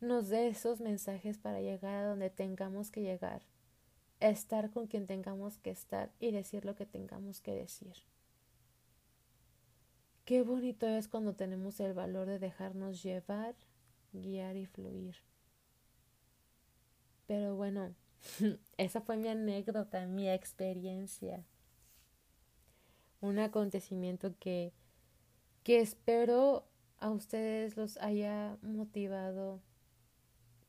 nos 0.00 0.28
dé 0.28 0.48
esos 0.48 0.80
mensajes 0.80 1.38
para 1.38 1.60
llegar 1.60 1.94
a 1.94 2.08
donde 2.08 2.30
tengamos 2.30 2.90
que 2.90 3.02
llegar, 3.02 3.42
estar 4.20 4.70
con 4.70 4.86
quien 4.86 5.06
tengamos 5.06 5.58
que 5.58 5.70
estar 5.70 6.10
y 6.20 6.30
decir 6.32 6.64
lo 6.64 6.74
que 6.74 6.86
tengamos 6.86 7.40
que 7.40 7.52
decir. 7.52 7.94
Qué 10.24 10.42
bonito 10.42 10.86
es 10.86 11.08
cuando 11.08 11.34
tenemos 11.34 11.78
el 11.80 11.94
valor 11.94 12.26
de 12.26 12.38
dejarnos 12.38 13.02
llevar, 13.02 13.54
guiar 14.12 14.56
y 14.56 14.66
fluir. 14.66 15.16
Pero 17.26 17.54
bueno, 17.54 17.94
esa 18.76 19.00
fue 19.00 19.16
mi 19.16 19.28
anécdota, 19.28 20.06
mi 20.06 20.28
experiencia. 20.28 21.44
Un 23.20 23.38
acontecimiento 23.38 24.34
que, 24.38 24.72
que 25.62 25.80
espero 25.80 26.66
a 26.98 27.10
ustedes 27.10 27.76
los 27.76 27.96
haya 27.98 28.58
motivado 28.62 29.60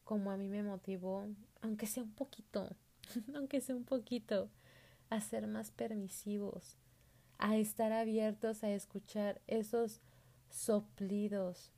como 0.08 0.32
a 0.32 0.38
mí 0.38 0.48
me 0.48 0.64
motivó, 0.64 1.26
aunque 1.62 1.86
sea 1.86 2.02
un 2.02 2.14
poquito, 2.14 2.70
aunque 3.36 3.60
sea 3.60 3.76
un 3.76 3.84
poquito, 3.84 4.50
a 5.10 5.20
ser 5.20 5.48
más 5.48 5.70
permisivos, 5.72 6.78
a 7.38 7.58
estar 7.58 7.92
abiertos 7.92 8.64
a 8.64 8.72
escuchar 8.72 9.42
esos 9.48 10.00
soplidos 10.50 11.74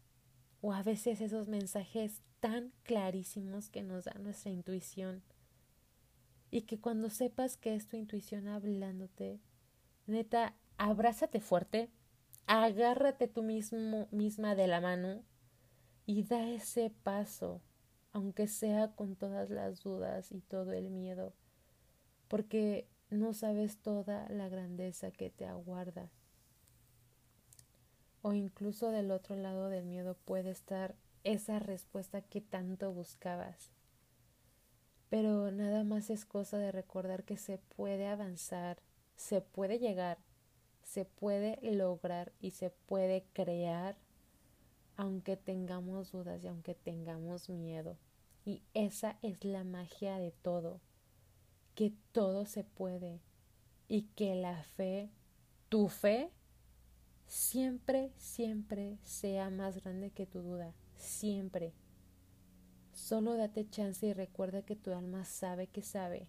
o 0.62 0.74
a 0.74 0.84
veces 0.84 1.22
esos 1.22 1.48
mensajes 1.48 2.22
tan 2.40 2.72
clarísimos 2.84 3.68
que 3.72 3.82
nos 3.82 4.06
da 4.06 4.14
nuestra 4.20 4.52
intuición. 4.52 5.24
Y 6.52 6.62
que 6.62 6.80
cuando 6.80 7.10
sepas 7.10 7.58
que 7.58 7.74
es 7.74 7.88
tu 7.88 7.98
intuición 7.98 8.48
hablándote, 8.48 9.40
neta, 10.06 10.56
abrázate 10.78 11.40
fuerte, 11.40 11.90
agárrate 12.46 13.28
tú 13.28 13.42
mismo, 13.42 14.08
misma 14.12 14.54
de 14.54 14.68
la 14.68 14.82
mano 14.82 15.24
y 16.06 16.22
da 16.24 16.48
ese 16.48 16.92
paso, 17.04 17.64
aunque 18.12 18.48
sea 18.48 18.96
con 18.96 19.16
todas 19.16 19.50
las 19.50 19.82
dudas 19.82 20.32
y 20.32 20.42
todo 20.42 20.74
el 20.74 20.90
miedo, 20.90 21.34
porque 22.28 22.88
no 23.10 23.34
sabes 23.34 23.78
toda 23.78 24.28
la 24.30 24.50
grandeza 24.50 25.12
que 25.12 25.30
te 25.30 25.46
aguarda. 25.46 26.10
O 28.22 28.34
incluso 28.34 28.92
del 28.92 29.12
otro 29.12 29.36
lado 29.36 29.70
del 29.70 29.86
miedo 29.86 30.16
puede 30.26 30.52
estar 30.52 30.96
esa 31.24 31.60
respuesta 31.60 32.22
que 32.22 32.42
tanto 32.42 32.92
buscabas. 32.92 33.72
Pero 35.10 35.52
nada 35.52 35.84
más 35.84 36.10
es 36.10 36.26
cosa 36.26 36.58
de 36.58 36.72
recordar 36.72 37.24
que 37.24 37.38
se 37.38 37.58
puede 37.58 38.08
avanzar, 38.08 38.78
se 39.16 39.42
puede 39.42 39.80
llegar, 39.80 40.20
se 40.84 41.06
puede 41.06 41.60
lograr 41.62 42.32
y 42.40 42.52
se 42.52 42.70
puede 42.70 43.26
crear 43.34 43.98
aunque 45.00 45.38
tengamos 45.38 46.12
dudas 46.12 46.44
y 46.44 46.48
aunque 46.48 46.76
tengamos 46.76 47.48
miedo. 47.48 47.98
Y 48.44 48.64
esa 48.74 49.18
es 49.22 49.46
la 49.46 49.64
magia 49.64 50.20
de 50.20 50.32
todo 50.32 50.82
que 51.74 51.94
todo 52.12 52.46
se 52.46 52.66
puede 52.66 53.22
y 53.88 54.02
que 54.18 54.36
la 54.36 54.62
fe, 54.62 55.10
tu 55.70 55.88
fe, 55.88 56.34
siempre, 57.28 58.12
siempre 58.18 58.98
sea 59.04 59.50
más 59.50 59.82
grande 59.82 60.12
que 60.12 60.26
tu 60.26 60.42
duda, 60.42 60.76
siempre. 60.98 61.74
Solo 62.92 63.38
date 63.38 63.70
chance 63.70 64.06
y 64.06 64.12
recuerda 64.12 64.64
que 64.64 64.76
tu 64.76 64.92
alma 64.92 65.24
sabe 65.24 65.68
que 65.68 65.82
sabe. 65.82 66.28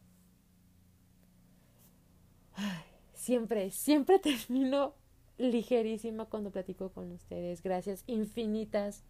siempre, 3.14 3.72
siempre 3.72 4.18
termino 4.20 4.94
ligerísima 5.40 6.26
cuando 6.26 6.50
platico 6.50 6.90
con 6.90 7.10
ustedes. 7.12 7.62
Gracias 7.62 8.04
infinitas 8.06 9.04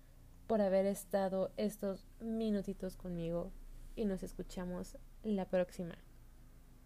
por 0.46 0.60
haber 0.60 0.86
estado 0.86 1.50
estos 1.56 2.06
minutitos 2.20 2.96
conmigo 2.96 3.50
y 3.96 4.04
nos 4.04 4.22
escuchamos 4.22 4.96
la 5.24 5.46
próxima. 5.46 5.98